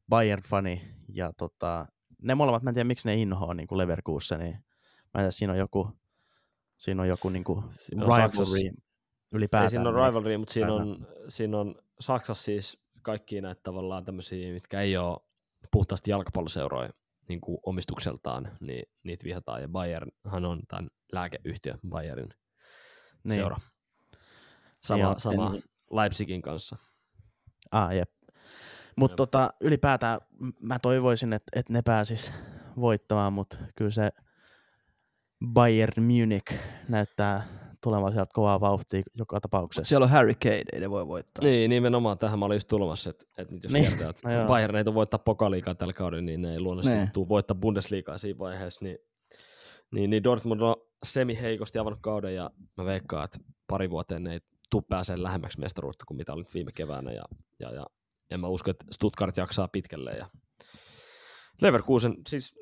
[0.10, 0.82] Bayern-fani.
[1.14, 1.86] Ja tota,
[2.22, 5.32] ne molemmat, mä en tiedä miksi ne inhoaa niin kuin Leverkusen, niin mä en tiedä,
[5.32, 5.90] siinä on joku,
[6.78, 8.72] siinä on joku niin kuin Siinä on rivalry
[9.32, 9.66] ylipäätään.
[9.66, 14.54] Ei siinä on rivalry, mutta siinä on, siinä on Saksassa siis kaikki näitä tavallaan tämmöisiä,
[14.54, 15.18] mitkä ei ole
[15.76, 16.90] puhtaasti jalkapalloseuroja
[17.30, 19.62] niin kuin omistukseltaan, niin niitä vihataan.
[19.62, 22.30] Ja Bayernhan on tämän lääkeyhtiö Bayerin
[23.24, 23.36] Niin.
[23.36, 23.58] seura.
[24.84, 25.20] Sama, on.
[25.20, 25.62] sama En-
[25.92, 26.76] Leipzigin kanssa.
[27.72, 28.10] Ah, jep.
[28.98, 30.20] Mutta tota, ylipäätään
[30.60, 32.32] mä toivoisin, että et ne pääsis
[32.80, 34.10] voittamaan, mutta kyllä se
[35.54, 36.60] Bayern Munich
[36.90, 37.48] näyttää
[37.84, 39.90] tulevan sieltä kovaa vauhtia joka tapauksessa.
[39.90, 41.44] Siellä on Harry Kane, ei ne voi voittaa.
[41.44, 44.10] Niin, nimenomaan tähän mä olin just tulemassa, että, että nyt jos Niin, niin.
[44.10, 44.48] että no.
[44.48, 47.12] Bayern ei voittaa pokaliikaa tällä kaudella, niin ne ei luonnollisesti Niin.
[47.12, 48.98] tule voittaa Bundesliigaa siinä vaiheessa, niin,
[49.92, 54.40] niin, niin Dortmund on semi-heikosti avannut kauden ja mä veikkaan, että pari vuoteen ne ei
[54.70, 57.24] tule pääsee lähemmäksi mestaruutta kuin mitä oli viime keväänä ja,
[57.60, 57.86] ja, ja
[58.32, 60.26] en mä usko, että Stuttgart jaksaa pitkälle ja
[61.62, 62.54] Leverkusen, siis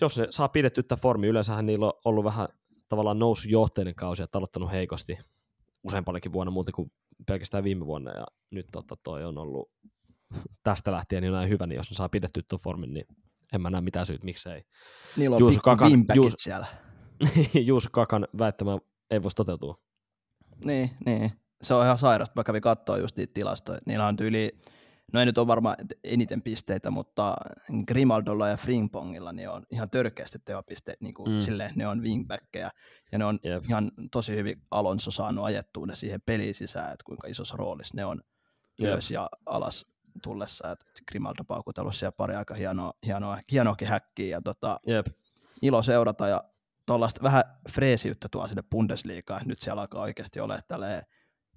[0.00, 2.48] jos ne saa pidettyä tämän formi, yleensähän niillä on ollut vähän
[2.88, 5.18] tavallaan nousujohteinen kausi ja aloittanut heikosti
[5.84, 6.92] useampanakin vuonna muuten kuin
[7.26, 9.70] pelkästään viime vuonna ja nyt totta toi on ollut
[10.62, 13.04] tästä lähtien niin näin hyvä, niin jos ne saa pidettyä tuon formin, niin
[13.52, 14.62] en mä näe mitään syyt, miksei.
[15.16, 16.66] Niillä on Juuso Kakan- Juus- siellä.
[17.66, 18.78] Juuso Kakan väittämä
[19.10, 19.78] ei voisi toteutua.
[20.64, 21.30] Niin, niin.
[21.62, 22.32] Se on ihan sairasta.
[22.36, 23.78] Mä kävin katsoa just niitä tilastoja.
[23.86, 24.58] Niillä on yli,
[25.12, 27.36] no ei nyt ole varmaan eniten pisteitä, mutta
[27.86, 31.00] Grimaldolla ja Frimpongilla niin on ihan törkeästi tehopisteet.
[31.00, 31.40] Niin kuin Mm.
[31.40, 32.70] silleen, ne on wingbackkejä
[33.12, 33.64] ja ne on Jep.
[33.68, 38.04] ihan tosi hyvin Alonso saanut ajettua ne siihen peliin sisään, että kuinka isossa roolissa ne
[38.04, 38.20] on
[38.80, 38.88] Jep.
[38.92, 39.86] ylös ja alas
[40.22, 40.72] tullessa.
[40.72, 45.06] Et Grimaldo paukutellut siellä pari aika hienoa, hienoa, hienoakin häkkiä ja tota, Jep.
[45.62, 46.42] ilo seurata ja
[46.86, 49.42] tuollaista vähän freesiyttä tuo sinne Bundesliigaan.
[49.46, 51.02] Nyt siellä alkaa oikeasti olla tälleen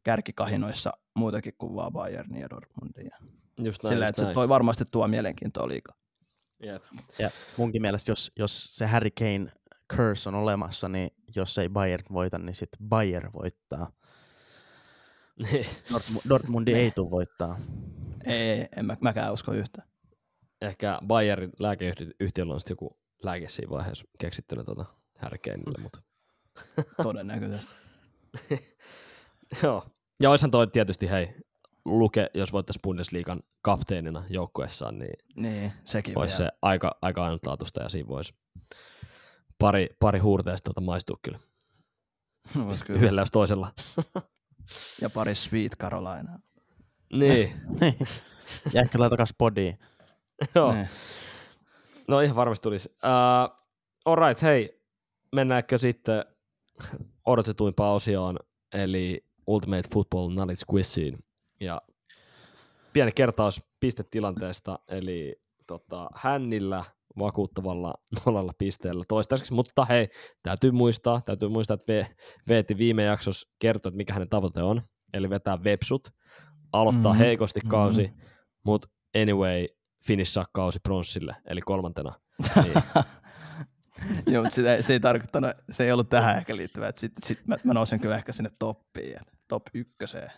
[0.03, 3.17] kärkikahinoissa muutakin kuin vaan Bayernia ja Dortmundia.
[3.57, 4.33] Just näin, Sillä, just että se näin.
[4.33, 5.95] toi varmasti tuo mielenkiintoa liikaa.
[6.63, 6.83] Jep.
[7.19, 9.51] Ja munkin mielestä, jos, jos se Harry Kane
[9.93, 13.91] curse on olemassa, niin jos ei Bayern voita, niin sitten Bayern voittaa.
[15.93, 17.59] Dortmund, Dortmundi ei tule voittaa.
[18.25, 19.87] Ei, en mä, mäkään usko yhtään.
[20.61, 24.85] Ehkä Bayerin lääkeyhtiöllä on sitten joku lääke siinä vaiheessa keksittynä tuota
[25.17, 26.01] härkeinille, mutta
[27.03, 27.71] Todennäköisesti.
[29.63, 29.85] Joo.
[30.21, 31.35] Ja olisihan toi tietysti, hei,
[31.85, 36.49] Luke, jos voittaisi Bundesliigan kapteenina joukkueessaan, niin Niin, sekin olisi vielä.
[36.51, 38.33] se aika, aika ainutlaatuista ja siinä voisi
[39.59, 41.39] pari, pari huurteista tuota maistua kyllä.
[42.65, 42.99] Vois kyllä.
[42.99, 43.71] Yhdellä jos toisella.
[45.01, 46.39] Ja pari Sweet Carolina.
[47.19, 47.53] niin,
[48.73, 49.79] ja ehkä laitakas podiin.
[50.55, 50.73] joo.
[50.73, 50.87] Niin.
[52.07, 52.89] No ihan varmasti tulisi.
[52.89, 53.57] Uh,
[54.05, 54.81] alright, hei,
[55.35, 56.25] mennäänkö sitten
[57.25, 58.37] odotetuimpaan osioon,
[58.73, 61.19] eli Ultimate Football Knowledge Quiziin.
[61.61, 61.81] Ja
[62.93, 65.35] pieni kertaus pistetilanteesta, eli
[65.67, 66.83] tota, hännillä
[67.19, 67.93] vakuuttavalla
[68.25, 70.09] nollalla pisteellä toistaiseksi, mutta hei,
[70.43, 72.15] täytyy muistaa, täytyy muistaa, että
[72.47, 74.81] Veeti viime jaksossa kertoi, että mikä hänen tavoite on,
[75.13, 76.07] eli vetää vepsut,
[76.73, 78.13] aloittaa Mhm, heikosti kausi,
[78.63, 78.87] mutta
[79.21, 79.67] anyway,
[80.05, 82.13] finissaa kausi pronssille, eli kolmantena.
[82.63, 82.73] Niin,
[84.33, 87.47] Joo, mutta sitä, se ei tarkoittanut, se ei ollut tähän ehkä liittyvä, että sit, sit
[87.47, 90.31] mä, mä nousen kyllä ehkä sinne toppiin, top ykköseen.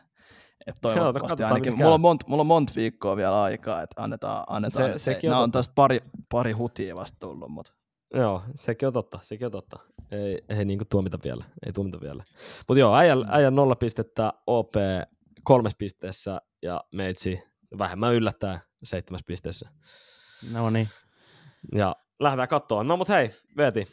[0.67, 4.89] Et toivottavasti ainakin, mulla on, monta, mulla on monta viikkoa vielä aikaa, että annetaan, annetaan.
[4.89, 5.59] Se- Se, sekin on nämä on totta.
[5.59, 5.99] tästä pari,
[6.29, 7.73] pari hutia vasta tullut, mutta
[8.15, 9.79] Joo, sekin on totta, sekin on totta.
[10.11, 12.23] Ei, ei niinku tuomita vielä, ei tuomita vielä.
[12.67, 14.73] Mutta joo, äijän, äijän nolla pistettä, OP
[15.43, 17.43] kolmes pisteessä ja Meitsi
[17.77, 19.69] vähemmän yllättää seitsemäs pisteessä.
[20.51, 20.89] No niin.
[21.75, 22.83] Ja lähdetään katsoa.
[22.83, 23.87] No mut hei, Veeti,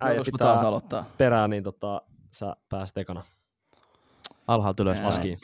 [0.00, 1.04] äijä taas pitää aloittaa?
[1.18, 2.02] perää, niin tota,
[2.32, 3.22] sä pääset ekana.
[4.48, 5.38] Alhaalta ylös maskiin.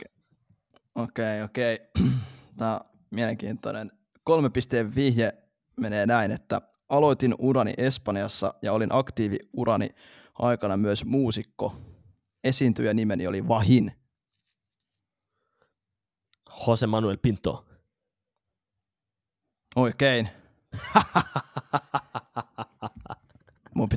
[0.94, 1.78] Okei, okei.
[2.59, 2.80] Tämä on
[3.11, 3.92] mielenkiintoinen.
[4.24, 5.32] Kolme pisteen vihje
[5.80, 9.88] menee näin, että aloitin urani Espanjassa ja olin aktiivi urani
[10.34, 11.76] aikana myös muusikko.
[12.44, 13.92] Esiintyjä nimeni oli Vahin.
[16.66, 17.66] Jose Manuel Pinto.
[19.76, 20.28] Oikein.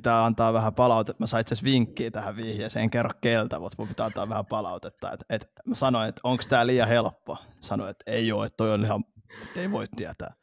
[0.07, 1.23] Pitää antaa vähän palautetta.
[1.23, 4.45] Mä sain itse asiassa vinkkiä tähän vihjeeseen, en kerro keltä, mutta mun pitää antaa vähän
[4.45, 5.11] palautetta.
[5.11, 7.37] Et, et, mä sanoin, että onko tää liian helppo.
[7.59, 9.03] Sanoin, että ei ole, että toi on ihan,
[9.43, 10.33] että ei voi tietää.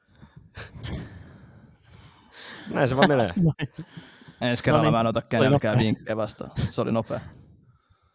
[2.71, 3.35] Näin se vaan menee.
[4.41, 4.93] Ensi kerralla niin.
[4.93, 6.51] mä en ota kenelläkään vinkkejä vastaan.
[6.71, 7.21] Se oli nopea.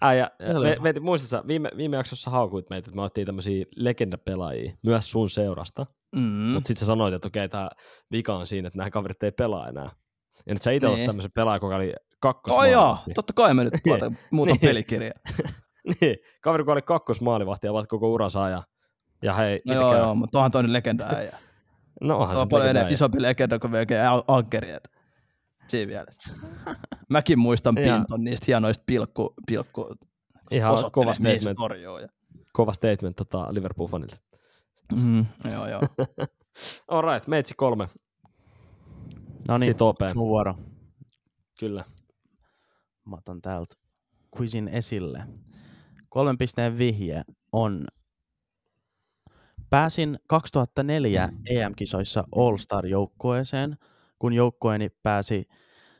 [0.02, 4.74] Äijä, Joo, me, me, muistatko, viime, viime jaksossa haukuit meitä, että me otettiin tämmöisiä legendapelaajia
[4.84, 5.86] myös sun seurasta,
[6.16, 6.22] Mm.
[6.22, 6.54] mm.
[6.54, 7.70] mutta sitten sä sanoit, että okei, tämä
[8.12, 9.89] vika on siinä, että nämä kaverit ei pelaa enää.
[10.46, 11.06] Ja nyt sä itse Niin.
[11.06, 14.62] tämmöisen pelaajan, joka oli kakkos Oh joo, totta kai me nyt tuota, muuta Niin.
[14.62, 15.14] pelikirjaa.
[16.02, 18.64] niin, kaveri, kun oli kakkosmaalivahti ja ovat koko uransa ja,
[19.24, 21.38] ja hei, No joo, käy- joo, mutta onhan toinen legenda äijä.
[22.02, 23.74] no onhan Tuo se on paljon legenda enemmän, isompi legenda kuin
[24.10, 24.70] Al- Ankeri.
[24.72, 24.90] että
[25.68, 26.32] Siinä mielessä.
[27.10, 29.96] Mäkin muistan Pinton niistä hienoista pilkku, pilkku
[30.52, 31.58] Ihan kova statement.
[31.58, 31.98] torjuu.
[31.98, 32.08] Ja...
[32.54, 34.16] Kova statement tota, Liverpool-fanilta.
[34.96, 35.82] Mm, joo, joo.
[36.88, 37.88] All right, meitsi kolme.
[39.48, 39.76] No niin,
[40.16, 40.56] mun vuoro.
[41.60, 41.86] Kyllä.
[43.06, 43.76] Mä otan täältä
[44.40, 45.24] quizin esille.
[46.10, 47.88] Kolmen pisteen vihje on
[49.70, 53.78] Pääsin 2004 EM-kisoissa All-Star-joukkueeseen,
[54.20, 55.48] kun joukkueeni pääsi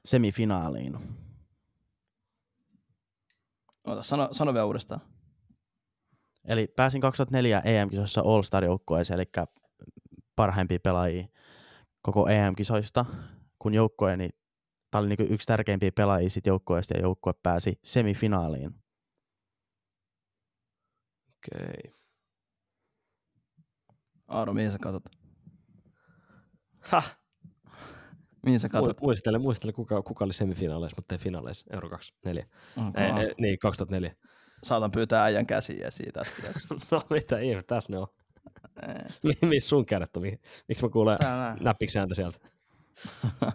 [0.06, 0.98] semifinaaliin.
[3.84, 5.02] Ota, sano, sano vielä uudestaan.
[6.46, 9.46] Eli pääsin 2004 EM-kisoissa All-Star-joukkueeseen, eli
[10.36, 11.28] parhaimpia pelaajia
[12.12, 13.06] koko EM-kisoista,
[13.60, 14.30] kun joukkueeni,
[14.92, 18.72] tämä oli niinku yksi tärkeimpiä pelaajia sit joukkueesta ja joukkue pääsi semifinaaliin.
[21.30, 21.94] Okei.
[24.28, 25.04] Aaro, mihin sä katot?
[26.80, 27.20] Häh?
[28.46, 28.98] Mihin sä katot?
[28.98, 31.66] Mu- Muistele, muistele kuka, kuka oli semifinaaleissa, mutta ei finaaleissa.
[31.74, 32.46] Euro 24.
[32.90, 33.04] Okay.
[33.04, 34.16] Ei, ei, niin, 2004.
[34.64, 36.24] Saatan pyytää äijän käsiä siitä.
[36.92, 38.08] no mitä ihme, tässä ne on.
[39.24, 39.50] Ei.
[39.50, 40.24] Missä sun kädet on?
[40.24, 41.58] Mi- Miksi mä kuulen Täällä.
[41.62, 42.38] näppiksi ääntä sieltä?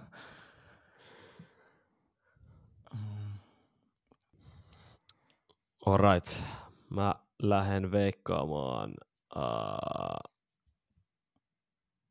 [5.86, 6.42] Alright.
[6.90, 8.94] Mä lähden veikkaamaan
[9.36, 10.32] uh,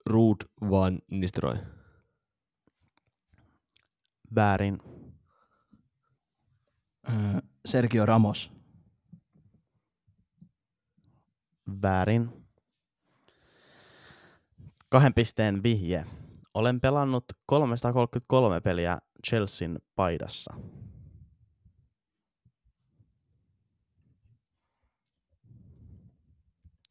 [0.05, 1.57] Ruud van Nistelrooy.
[4.36, 4.80] Väärin.
[7.66, 8.51] Sergio Ramos.
[11.82, 12.42] Väärin.
[14.93, 16.03] Kahden pisteen vihje.
[16.53, 20.53] Olen pelannut 333 peliä Chelsean paidassa.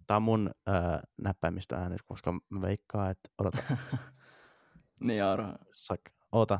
[0.06, 0.74] Tämä on mun öö,
[1.22, 3.62] näppäimistöäänet, koska mä veikkaan, että odota,
[5.00, 5.44] Niin Aaro.
[5.74, 6.00] sak,
[6.32, 6.58] oota,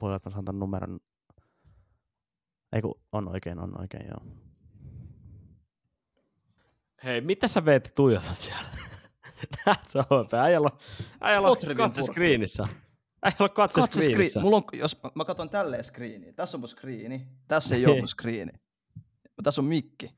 [0.00, 1.00] voi olla, että mä saan tämän numeron.
[2.72, 4.26] Ei kun on oikein, on oikein, joo.
[7.04, 8.93] Hei, mitä sä veet tuijotat siellä?
[9.66, 10.34] Näet sä OP?
[10.34, 10.78] Äijällä on,
[11.20, 12.64] äijällä on katse screenissä.
[13.22, 14.30] Äijällä on katse, Katse screenissä.
[14.30, 14.44] screen.
[14.44, 16.32] Mulla on, jos mä- mä katson tälleen screeniä.
[16.32, 17.26] Tässä on mun screeni.
[17.48, 18.52] Tässä ei ole mun screeni.
[19.44, 20.10] Tässä on mikki.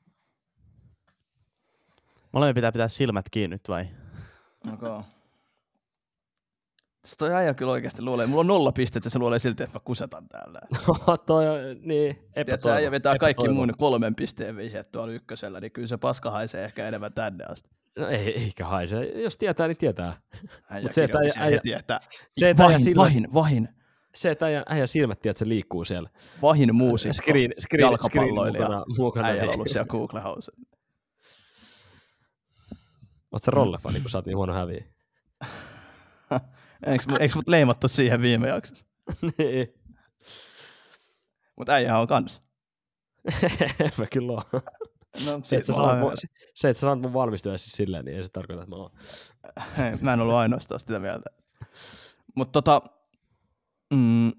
[2.33, 3.85] Molemmilla pitää pitää silmät kiinni nyt vai?
[4.73, 5.03] Okay.
[7.03, 8.27] Tässä toi äijä kyllä oikeasti luulee.
[8.27, 10.61] Mulla on nolla pistettä, se luulee silti, että mä kusetan täällä.
[11.27, 12.77] Toi on, niin, epätoivo.
[12.77, 13.61] äijä vetää kaikki epätoivo.
[13.61, 17.71] mun kolmen pisteen vihjeet tuolla ykkösellä, niin kyllä se paska haisee ehkä enemmän tänne asti.
[17.99, 19.05] No ei, eikä haise.
[19.05, 20.13] Jos tietää, niin tietää.
[20.71, 22.01] Äijä Mut se, että äijä- heti, että
[22.39, 23.69] Se, että äijä vahin, silmät, vahin, vahin,
[24.15, 26.11] se, että äijä, äijä silmät tiedät, että se liikkuu siellä.
[26.43, 27.13] vahin muusikko.
[27.13, 28.65] Screen, screen, screen jalkapalloilija.
[28.65, 28.85] mukana.
[28.99, 29.55] mukana Äijällä niin.
[29.55, 30.53] ollut siellä Google House.
[33.33, 34.85] Oot sä rollefani, kun sä oot niin huono häviä?
[36.87, 38.87] Eikö, eikö mut leimattu siihen viime jaksossa?
[39.39, 39.67] niin.
[41.57, 42.43] Mutta äijä on kans.
[43.81, 44.43] en mä kyllä oo.
[45.25, 46.13] No, Se, että sä mä, mun,
[46.55, 48.91] se, että sä sanot mun valmistua siis silleen, niin ei se tarkoita, että mä oon.
[49.79, 51.31] hei, mä en ollut ainoastaan sitä mieltä.
[52.35, 52.81] Mutta tota,
[53.95, 54.33] mm,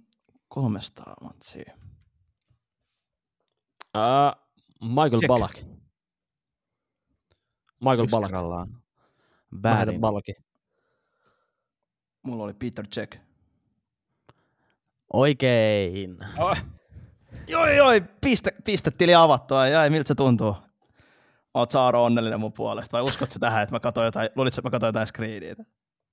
[0.48, 1.74] 300 matsia.
[3.96, 4.48] Uh,
[4.90, 5.28] Michael Check.
[5.28, 5.56] Ballack.
[7.80, 8.32] Michael Yksi Ballack.
[8.32, 8.82] kerrallaan.
[9.64, 10.02] Väärin.
[10.02, 10.36] Ballackin.
[12.24, 13.18] Mulla oli Peter Check.
[15.14, 16.18] Oikein.
[16.38, 16.58] Oh.
[17.48, 19.68] Joi, joi, piste, pistetili avattua.
[19.68, 20.56] Jäi, miltä se tuntuu?
[21.58, 24.68] Oot Saaro onnellinen mun puolesta vai uskot sä tähän, että mä katsoin jotain, luulit, että
[24.68, 25.56] mä katsoin jotain screeniä?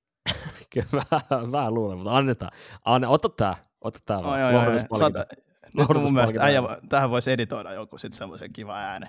[0.74, 1.20] Kyllä mä,
[1.58, 2.50] mä luulen, mutta annetaan.
[2.84, 3.56] Anne, ota tää.
[3.80, 4.54] Ota tää Oi, vaan.
[4.54, 5.26] oi, oi, sata-
[5.76, 9.08] Nyt mun mielestä äijä, tähän voisi editoida joku sit semmoisen kiva äänen.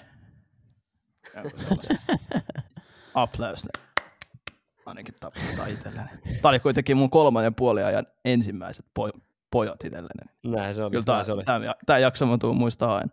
[3.14, 3.68] Aplaus.
[4.86, 6.10] Ainakin taputtaa itselleni.
[6.42, 9.20] Tää oli kuitenkin mun kolmannen puolen ajan ensimmäiset po-
[9.52, 10.32] pojat itselleni.
[10.44, 10.92] Näin se oli.
[10.92, 11.44] Kyllä tää, se oli.
[11.44, 13.12] tää, tää jakso mä tuun muistaa aina.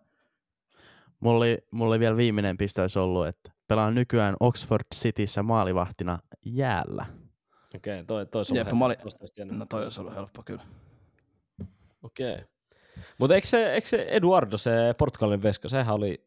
[1.22, 6.18] Mulla oli, mulla oli vielä viimeinen piste olisi ollut, että pelaan nykyään Oxford Cityssä maalivahtina
[6.44, 7.06] jäällä.
[7.74, 9.58] Okei, okay, toi, toi se Jep, mä olin-.
[9.58, 10.62] No toi olisi ollut helppo kyllä.
[12.02, 12.34] Okei.
[12.34, 12.44] Okay.
[13.18, 16.26] Mutta eikö se, eikö se Eduardo, se Portugalin veska, sehän oli,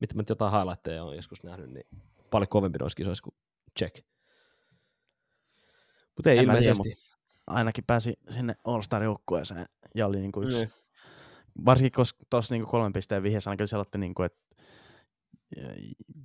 [0.00, 1.86] mitä mä nyt jotain highlightteja on joskus nähnyt, niin
[2.30, 3.34] paljon kovempi noissa kisoissa kuin
[3.78, 4.06] Check.
[6.16, 7.16] Mutta ei En mä tiedä, ilmeisesti.
[7.46, 10.72] ainakin pääsi sinne All-Star-joukkueeseen ja oli niinku yksi, Niin.
[11.64, 14.46] Varsinkin koska tuossa niinku kolmen pisteen vihjeessä ainakin sellainen, niinku, että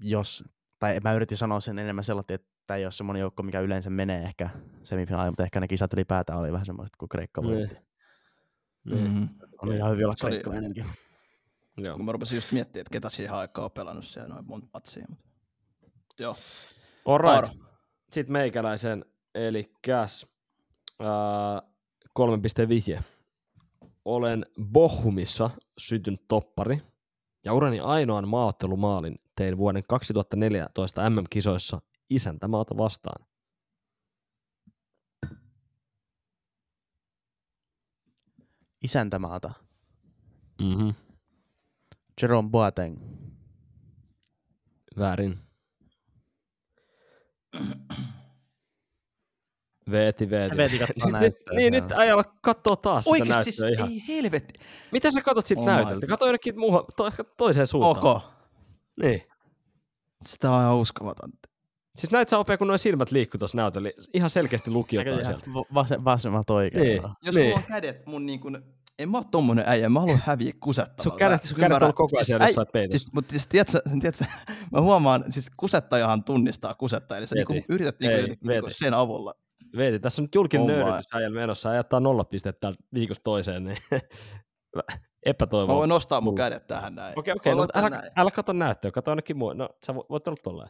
[0.02, 0.44] jos,
[0.80, 3.90] tai mä yritin sanoa sen enemmän sellainen, että tämä ei ole semmoinen joukko, mikä yleensä
[3.90, 4.50] menee ehkä
[4.84, 7.56] semifinaaliin, mutta ehkä ne kisat ylipäätään oli vähän semmoiset, kun Kreikka Niin.
[7.58, 7.76] voitti.
[8.86, 9.04] Niin.
[9.04, 9.30] Mm-hmm.
[9.62, 10.86] On ihan hyvin olla Se oli- kreikkalainenkin.
[11.78, 11.96] Joo.
[11.98, 15.06] Kun mä rupesin just miettimään, että ketä siihen aikaan on pelannut siellä noin monta matsia.
[15.10, 15.26] Mutta...
[16.20, 16.36] Joo.
[17.06, 17.34] All right.
[17.36, 17.48] Aaro.
[18.12, 19.06] Sitten meikäläisen,
[19.36, 20.28] eli käs.
[21.00, 21.62] Ää,
[22.14, 23.04] kolmen pisteen vihje.
[24.06, 26.82] Olen Bochumissa syntynyt toppari
[27.46, 33.26] ja urani ainoan maaottelumaalin tein vuoden 2014 MM-kisoissa isäntämaata vastaan.
[38.84, 39.54] Isäntämaata.
[40.62, 40.94] Mm-hmm.
[42.22, 43.00] Jerome Boateng.
[44.98, 45.40] Väärin.
[49.92, 50.58] Veeti, veeti.
[50.58, 53.90] Veeti Nyt- näyttöä niin, nyt ajalla kattoo taas sitä Oikeesti näyttöä siis, ihan.
[53.90, 54.54] ei helvetti.
[54.92, 56.08] Miten sä katot siitä Oh näytöltä?
[56.08, 58.16] Kato jonnekin muuhun, to, toiseen suuntaan.
[58.16, 58.24] Ok.
[59.02, 59.22] Niin.
[60.26, 61.38] Sitä on ihan uskomatonta.
[61.96, 65.18] Siis näit sä opea, kun noin silmät liikkuu tuossa näytöllä, niin ihan selkeästi luki jotain
[65.18, 65.54] Näköjään sieltä.
[65.60, 66.84] va- Vas- vasemmalta oikein.
[66.84, 67.02] Niin.
[67.22, 67.46] Jos Niin.
[67.48, 68.58] mulla on kädet mun niin kuin,
[69.00, 71.04] en mä oo tommonen äijä, mä haluan häviä kusettamalla.
[71.04, 72.98] Sun kädet, sun kädet on koko ajan siellä äi- jossain peitossa.
[73.00, 74.26] Siis, mutta siis, tiedätkö, tiedätkö,
[74.72, 79.34] mä huomaan, siis kusettajahan tunnistaa kusettaja, eli sä niinku yrität niinku, Ei, niinku sen avulla.
[79.78, 80.84] Veeti, tässä on nyt julkinen Oh my.
[80.84, 81.70] nöyrytys äijällä menossa.
[81.70, 83.78] Ajattaa nolla pistettä viikosta toiseen, niin
[84.76, 84.82] Mä
[85.24, 85.76] epätoivoa.
[85.76, 87.20] voin nostaa mun kädet tähän näin.
[87.20, 88.12] Okei, okei, no, älä, näin.
[88.16, 89.54] älä kato näyttöä, kato ainakin muu.
[89.54, 90.70] No, sä vo- voit olla tolleen.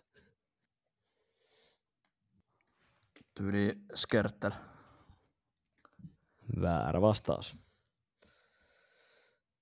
[3.36, 4.52] Tyyli skörttel.
[6.62, 7.56] Väärä vastaus.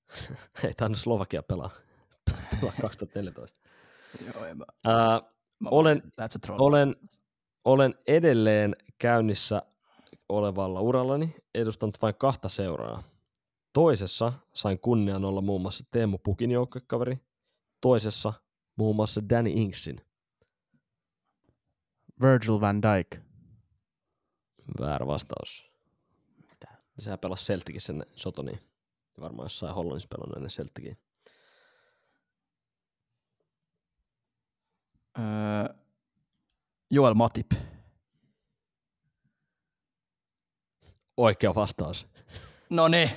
[0.63, 1.69] Ei tainnut Slovakia pelaa.
[2.61, 3.59] pelaa 2014.
[4.33, 4.65] Joo, en mä.
[4.85, 5.21] Ää,
[5.59, 6.59] mä Olen- That's a troll.
[6.61, 6.95] olen,
[7.65, 9.61] olen edelleen käynnissä
[10.29, 13.03] olevalla urallani edustanut vain kahta seuraa.
[13.73, 17.19] Toisessa sain kunnian olla muun muassa Teemu Pukin joukkokaveri,
[17.81, 18.33] toisessa
[18.75, 20.01] muun muassa Danny Inksin.
[22.21, 23.21] Virgil van Dijk.
[24.79, 25.69] Väärä vastaus.
[26.99, 28.59] Sehän pelasi Celticissa ennen Sotoniin.
[29.19, 30.95] Varmaan jossain Hollannissa pelannut ennen Celticia.
[35.19, 35.78] Öö,
[36.91, 37.51] Joel Matip.
[41.17, 42.07] Oikea vastaus.
[42.69, 43.09] No niin.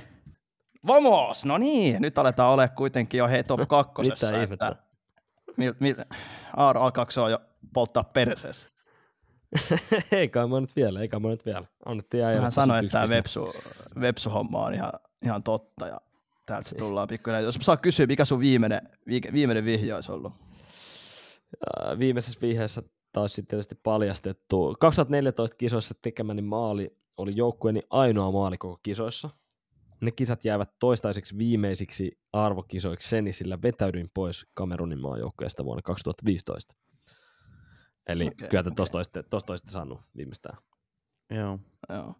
[0.86, 1.44] Vamos!
[1.44, 4.26] No niin, nyt aletaan ole kuitenkin jo hei top kakkosessa.
[4.26, 4.68] Mitä ihmettä?
[4.68, 4.84] että,
[5.56, 5.94] mil, mil,
[6.56, 7.38] Aaro alkaako se jo
[7.74, 8.68] polttaa perseessä?
[10.12, 11.64] eikä mä nyt vielä, eikä mä nyt vielä.
[11.86, 13.08] Annettiin äijälle Hän sanoi, että tämä.
[13.08, 13.54] Vepsu,
[14.00, 14.92] Vepsu-homma on ihan,
[15.24, 16.00] ihan totta ja
[16.46, 17.44] täältä se tullaan pikkuinen.
[17.44, 18.80] Jos mä saan kysyä, mikä sun viimeinen,
[19.32, 20.32] viimeinen vihje olisi ollut?
[21.98, 22.82] Viimeisessä vaiheessa
[23.12, 24.76] taas sitten tietysti paljastettu.
[24.80, 29.30] 2014 kisoissa tekemäni maali oli joukkueeni ainoa maali koko kisoissa.
[30.00, 36.74] Ne kisat jäivät toistaiseksi viimeisiksi arvokisoiksi seni, sillä vetäydyin pois Kamerunin maajoukkueesta vuonna 2015.
[38.06, 40.58] Eli okay, kyllä te olisitte, tosta olisitte saanut viimeistään.
[41.30, 41.58] Joo.
[41.88, 42.14] Joo.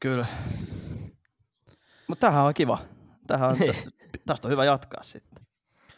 [0.00, 0.26] Kyllä.
[2.08, 2.78] Mutta tämähän on kiva.
[3.26, 3.90] Tähän on, tästä,
[4.26, 5.46] tästä on hyvä jatkaa sitten.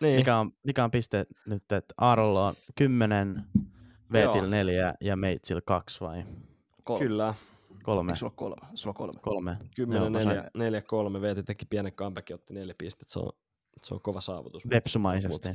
[0.02, 3.42] Niin, Mikä on, mikä on piste nyt, että Aarolla on 10,
[4.12, 4.46] Veetil Joo.
[4.50, 6.24] 4 ja Meitsil 2 vai
[6.84, 7.04] Kolme.
[7.06, 7.34] kyllä.
[7.82, 8.10] kolme?
[8.12, 8.56] Eikö sulla kolme?
[8.74, 9.20] Sulla on kolme.
[9.22, 9.56] Kolme.
[9.76, 11.20] 10, Joo, mä 4, sain- 4, 3.
[11.20, 13.12] Veeti teki pienen comeback ja otti neljä pistettä.
[13.12, 13.32] Se on,
[13.82, 14.70] se on kova saavutus.
[14.70, 15.48] Vepsumaisesti.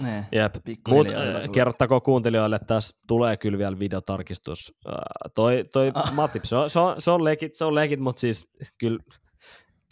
[0.00, 0.24] Nee.
[0.32, 0.54] Jep.
[0.88, 1.48] Mut äh, tulee.
[1.52, 4.72] kerrottakoon kuuntelijoille, että tässä tulee kyllä vielä videotarkistus.
[4.88, 4.94] Äh,
[5.34, 6.12] toi toi Ah.
[6.14, 8.48] Matip, se on, se on, se on legit, se on legit, mutta siis
[8.78, 8.98] kyllä,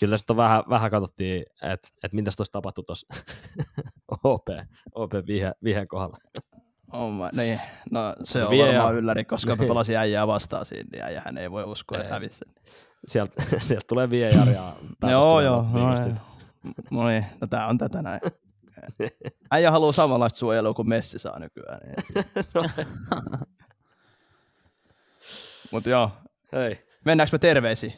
[0.03, 3.07] kyllä on vähän, vähän katsottiin, että et mitäs tuossa tapahtui tuossa
[4.25, 4.47] OP,
[4.95, 6.19] OP vihe, viheen kohdalla.
[6.93, 7.61] Oh my, niin.
[7.91, 9.69] No se on Vie varmaan ja- ylläri, koska mä Niin.
[9.69, 12.55] pelasin äijää vastaan siinä, niin äijähän ei voi uskoa, että hävisi sen.
[13.07, 15.63] Sieltä, sieltä tulee VAR ja Joo, joo.
[15.73, 15.95] No,
[16.91, 18.21] no niin, no tää on tätä näin.
[19.51, 21.81] Äijä haluaa samanlaista suojelua kuin Messi saa nykyään.
[21.87, 22.25] Niin.
[22.55, 22.65] No,
[25.73, 26.11] Mutta joo,
[26.53, 26.87] hei.
[27.05, 27.93] mennäänkö me terveisiin?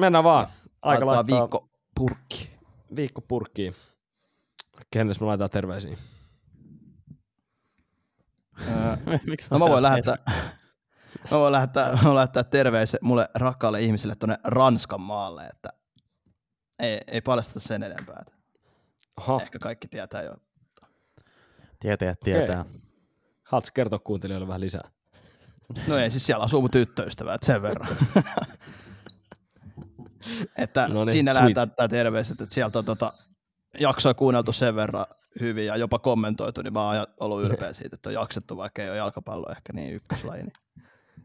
[0.00, 0.46] Mennään vaan.
[0.82, 2.50] Aika laittaa viikko purkki.
[2.96, 3.74] viikko purkkiin.
[4.90, 5.96] Kenelles me laitetaan terveisiä?
[8.68, 8.96] Öö,
[9.30, 10.14] Miksi No mä voin lähettää,
[11.30, 15.68] mä voin lähettää, mä voin lähettää terveisiä mulle rakkaalle ihmisille tuonne Ranskan maalle, että
[16.78, 18.24] ei, ei paljasteta sen enempää.
[19.16, 20.34] Aha, Ehkä kaikki tietää jo.
[21.80, 22.64] Tietäjät tietää.
[23.44, 24.90] haluatko kertoa kuuntelijoille vähän lisää?
[25.86, 27.96] No ei, siis siellä asuu mun tyttöystävä, että sen verran.
[30.58, 31.42] että No niin, siinä sweet.
[31.42, 33.12] lähdetään tätä terveiset, että sieltä on tota,
[33.80, 35.06] jaksoa kuunneltu sen verran
[35.40, 38.88] hyvin ja jopa kommentoitu, niin mä oon ollut ylpeä siitä, että on jaksettu, vaikka ei
[38.88, 40.52] ole jalkapallo ehkä niin ykköslaji, niin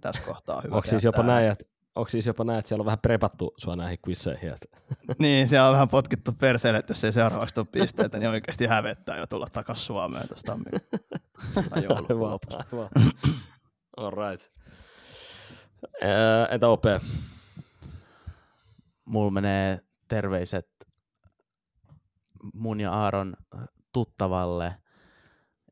[0.01, 2.81] tässä kohtaa on hyvä Onko siis jopa näin, että, onko siis jopa näin, että siellä
[2.81, 4.53] on vähän prepattu sua näihin quizeihin?
[5.19, 9.17] Niin, siellä on vähän potkittu perseelle, että jos ei seuraavaksi tule pisteitä, niin oikeasti hävettää
[9.17, 11.03] jo tulla takaisin Suomeen tuosta tammikuun
[11.71, 12.05] aivan,
[13.97, 14.51] All right.
[16.51, 16.83] Entä OP?
[19.11, 20.69] Mulla menee terveiset
[22.53, 23.33] mun ja Aaron
[23.93, 24.75] tuttavalle,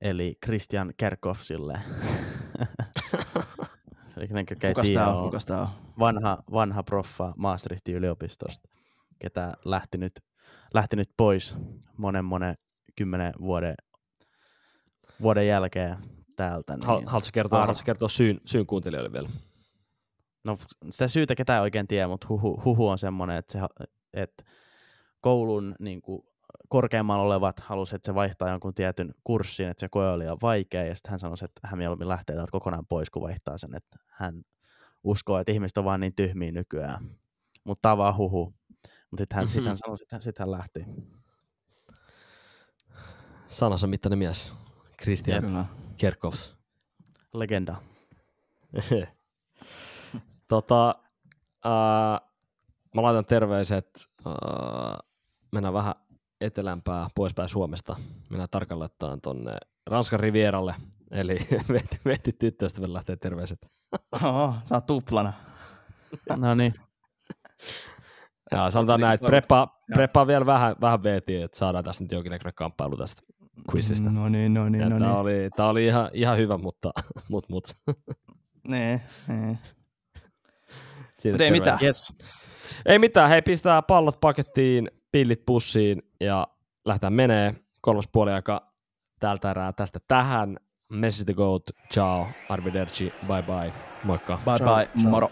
[0.01, 1.79] eli Christian Kerkhoffsille.
[4.75, 5.23] Kuka tämä on?
[5.23, 5.67] Kukas on?
[5.99, 8.69] Vanha, vanha proffa Maastrichtin yliopistosta,
[9.19, 10.19] ketä lähti nyt,
[10.73, 11.55] lähti nyt pois
[11.97, 12.55] monen monen
[12.95, 13.75] kymmenen vuoden,
[15.21, 15.97] vuoden jälkeen
[16.35, 16.73] täältä.
[16.73, 19.29] Niin Haluatko kertoa, Ar- kertoa syyn, syyn kuuntelijoille vielä?
[20.43, 20.57] No
[20.89, 23.59] sitä syytä ketään oikein tiedä, mutta huhu, huhu on semmoinen, että, se,
[24.13, 24.43] että
[25.21, 26.21] koulun niin kuin,
[26.69, 30.95] korkeammalla olevat halusivat, että se vaihtaa jonkun tietyn kurssin, että se koe oli vaikea, ja
[30.95, 34.43] sitten hän sanoi, että hän mieluummin lähtee täältä kokonaan pois, kun vaihtaa sen, että hän
[35.03, 37.09] uskoo, että ihmiset on vaan niin tyhmiä nykyään.
[37.63, 38.53] Mutta tämä on vaan huhu.
[39.11, 39.53] Mutta sitten hän, mm-hmm.
[39.53, 40.85] sit hän sanoi, että sit hän lähti.
[43.47, 44.53] Sanansa mittainen mies.
[45.01, 45.67] Christian
[45.97, 46.55] Kerkhoffs.
[47.33, 47.75] Legenda.
[50.49, 50.95] tota,
[51.65, 52.29] äh,
[52.95, 53.89] mä laitan terveiset.
[54.27, 54.33] Äh,
[55.51, 55.95] mennään vähän
[56.41, 57.95] etelämpää poispäin Suomesta.
[58.29, 59.57] Minä tarkalleen tonne
[59.89, 60.75] Ranskan Rivieralle,
[61.11, 61.37] eli
[61.73, 63.67] veti, veti tyttöystävälle lähtee terveiset.
[64.11, 65.33] Oho, saa tuplana.
[66.37, 66.73] no niin.
[68.51, 72.53] Ja sanotaan näin, että preppa, preppa vielä vähän, vähän veeti, että saadaan tässä nyt jonkinnäköinen
[72.55, 73.21] kamppailu tästä
[73.73, 74.09] quizistä.
[74.09, 74.99] No niin, no niin, no niin.
[74.99, 76.91] Tämä oli, tämä oli ihan, ihan hyvä, mutta
[77.29, 77.65] mut, mut.
[78.67, 79.57] Nee, nee.
[81.25, 81.79] Mutta ei mitään.
[81.81, 82.17] Yes.
[82.85, 86.47] Ei mitään, hei pistää pallot pakettiin, pillit pussiin ja
[86.85, 87.55] lähdetään menee.
[87.81, 88.73] Kolmas puoli aika
[89.19, 90.57] tältä erää tästä tähän.
[90.89, 91.63] Messi the Goat,
[91.93, 94.39] ciao, arrivederci, bye bye, moikka.
[94.45, 95.09] Bye ciao, bye, ciao.
[95.09, 95.31] moro.